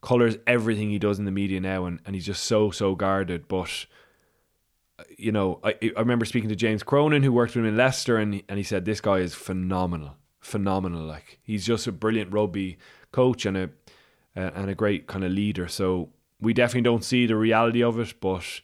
colors 0.00 0.36
everything 0.46 0.90
he 0.90 1.00
does 1.00 1.18
in 1.18 1.24
the 1.24 1.32
media 1.32 1.60
now, 1.60 1.86
and, 1.86 1.98
and 2.06 2.14
he's 2.14 2.24
just 2.24 2.44
so 2.44 2.70
so 2.70 2.94
guarded. 2.94 3.48
But 3.48 3.86
you 5.18 5.32
know, 5.32 5.58
I 5.64 5.74
I 5.96 5.98
remember 5.98 6.24
speaking 6.24 6.50
to 6.50 6.56
James 6.56 6.84
Cronin 6.84 7.24
who 7.24 7.32
worked 7.32 7.56
with 7.56 7.64
him 7.64 7.68
in 7.68 7.76
Leicester, 7.76 8.16
and 8.16 8.44
and 8.48 8.58
he 8.58 8.62
said 8.62 8.84
this 8.84 9.00
guy 9.00 9.18
is 9.18 9.34
phenomenal, 9.34 10.14
phenomenal. 10.38 11.02
Like 11.02 11.40
he's 11.42 11.66
just 11.66 11.88
a 11.88 11.92
brilliant 11.92 12.32
rugby 12.32 12.78
coach 13.10 13.44
and 13.44 13.56
a 13.56 13.70
uh, 14.36 14.50
and 14.54 14.70
a 14.70 14.76
great 14.76 15.08
kind 15.08 15.24
of 15.24 15.32
leader. 15.32 15.66
So 15.66 16.10
we 16.40 16.54
definitely 16.54 16.82
don't 16.82 17.02
see 17.02 17.26
the 17.26 17.34
reality 17.34 17.82
of 17.82 17.98
it, 17.98 18.14
but 18.20 18.60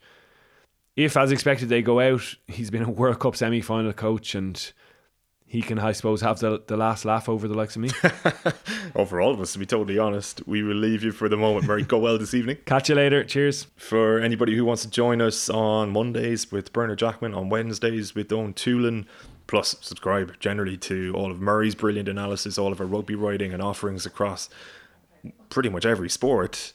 if, 0.96 1.16
as 1.16 1.32
expected, 1.32 1.68
they 1.68 1.82
go 1.82 2.00
out, 2.00 2.34
he's 2.46 2.70
been 2.70 2.82
a 2.82 2.90
World 2.90 3.20
Cup 3.20 3.36
semi 3.36 3.60
final 3.60 3.92
coach 3.92 4.34
and 4.34 4.72
he 5.50 5.62
can, 5.62 5.80
I 5.80 5.90
suppose, 5.90 6.20
have 6.20 6.38
the, 6.38 6.62
the 6.68 6.76
last 6.76 7.04
laugh 7.04 7.28
over 7.28 7.48
the 7.48 7.54
likes 7.54 7.74
of 7.74 7.82
me. 7.82 7.90
oh, 8.94 9.04
for 9.04 9.20
all 9.20 9.32
of 9.32 9.40
us, 9.40 9.52
to 9.54 9.58
be 9.58 9.66
totally 9.66 9.98
honest, 9.98 10.46
we 10.46 10.62
will 10.62 10.76
leave 10.76 11.02
you 11.02 11.10
for 11.10 11.28
the 11.28 11.36
moment. 11.36 11.66
Murray, 11.66 11.82
go 11.82 11.98
well 11.98 12.18
this 12.18 12.34
evening. 12.34 12.58
Catch 12.66 12.88
you 12.88 12.94
later. 12.94 13.24
Cheers. 13.24 13.66
For 13.76 14.20
anybody 14.20 14.54
who 14.54 14.64
wants 14.64 14.82
to 14.82 14.90
join 14.90 15.20
us 15.20 15.50
on 15.50 15.90
Mondays 15.90 16.52
with 16.52 16.72
Bernard 16.72 17.00
Jackman, 17.00 17.34
on 17.34 17.48
Wednesdays 17.48 18.14
with 18.14 18.30
Owen 18.30 18.54
Toolan, 18.54 19.06
plus 19.48 19.74
subscribe 19.80 20.38
generally 20.38 20.76
to 20.76 21.12
all 21.16 21.32
of 21.32 21.40
Murray's 21.40 21.74
brilliant 21.74 22.08
analysis, 22.08 22.56
all 22.56 22.70
of 22.70 22.80
our 22.80 22.86
rugby 22.86 23.16
writing 23.16 23.52
and 23.52 23.60
offerings 23.60 24.06
across 24.06 24.48
pretty 25.48 25.68
much 25.68 25.84
every 25.84 26.08
sport. 26.08 26.72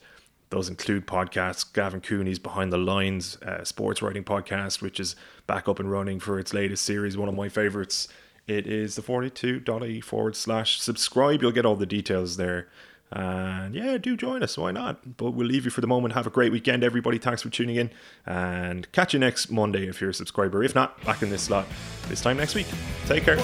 Those 0.50 0.70
include 0.70 1.08
podcasts. 1.08 1.72
Gavin 1.72 2.02
Cooney's 2.02 2.40
Behind 2.40 2.72
the 2.72 2.78
Lines 2.78 3.38
uh, 3.42 3.64
sports 3.64 4.02
writing 4.02 4.24
podcast, 4.24 4.82
which 4.82 5.00
is 5.00 5.16
back 5.48 5.68
up 5.68 5.80
and 5.80 5.92
running 5.92 6.20
for 6.20 6.40
its 6.40 6.54
latest 6.54 6.86
series, 6.86 7.18
one 7.18 7.30
of 7.30 7.36
my 7.36 7.50
favorites. 7.50 8.08
It 8.48 8.68
is 8.68 8.96
the 8.96 9.02
42.e 9.02 10.02
forward 10.02 10.36
slash 10.36 10.80
subscribe. 10.80 11.42
You'll 11.42 11.52
get 11.52 11.66
all 11.66 11.76
the 11.76 11.88
details 11.88 12.38
there. 12.38 12.68
And 13.12 13.76
yeah, 13.76 13.98
do 13.98 14.18
join 14.18 14.44
us. 14.44 14.58
Why 14.58 14.72
not? 14.72 15.18
But 15.18 15.32
we'll 15.32 15.48
leave 15.48 15.66
you 15.66 15.72
for 15.72 15.82
the 15.82 15.88
moment. 15.88 16.16
Have 16.16 16.28
a 16.28 16.32
great 16.32 16.52
weekend, 16.52 16.84
everybody. 16.84 17.18
Thanks 17.18 17.42
for 17.42 17.50
tuning 17.50 17.76
in. 17.76 17.92
And 18.26 18.92
catch 18.92 19.14
you 19.14 19.20
next 19.20 19.50
Monday 19.52 19.88
if 19.88 20.02
you're 20.02 20.10
a 20.10 20.14
subscriber. 20.14 20.64
If 20.64 20.76
not, 20.76 21.02
back 21.06 21.22
in 21.22 21.30
this 21.30 21.44
slot 21.44 21.68
this 22.10 22.22
time 22.22 22.38
next 22.38 22.56
week. 22.56 22.68
Take 23.06 23.24
care. 23.24 23.38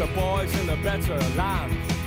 The 0.00 0.06
boys 0.18 0.58
in 0.58 0.66
the 0.66 0.76
better 0.76 1.18
land. 1.36 1.99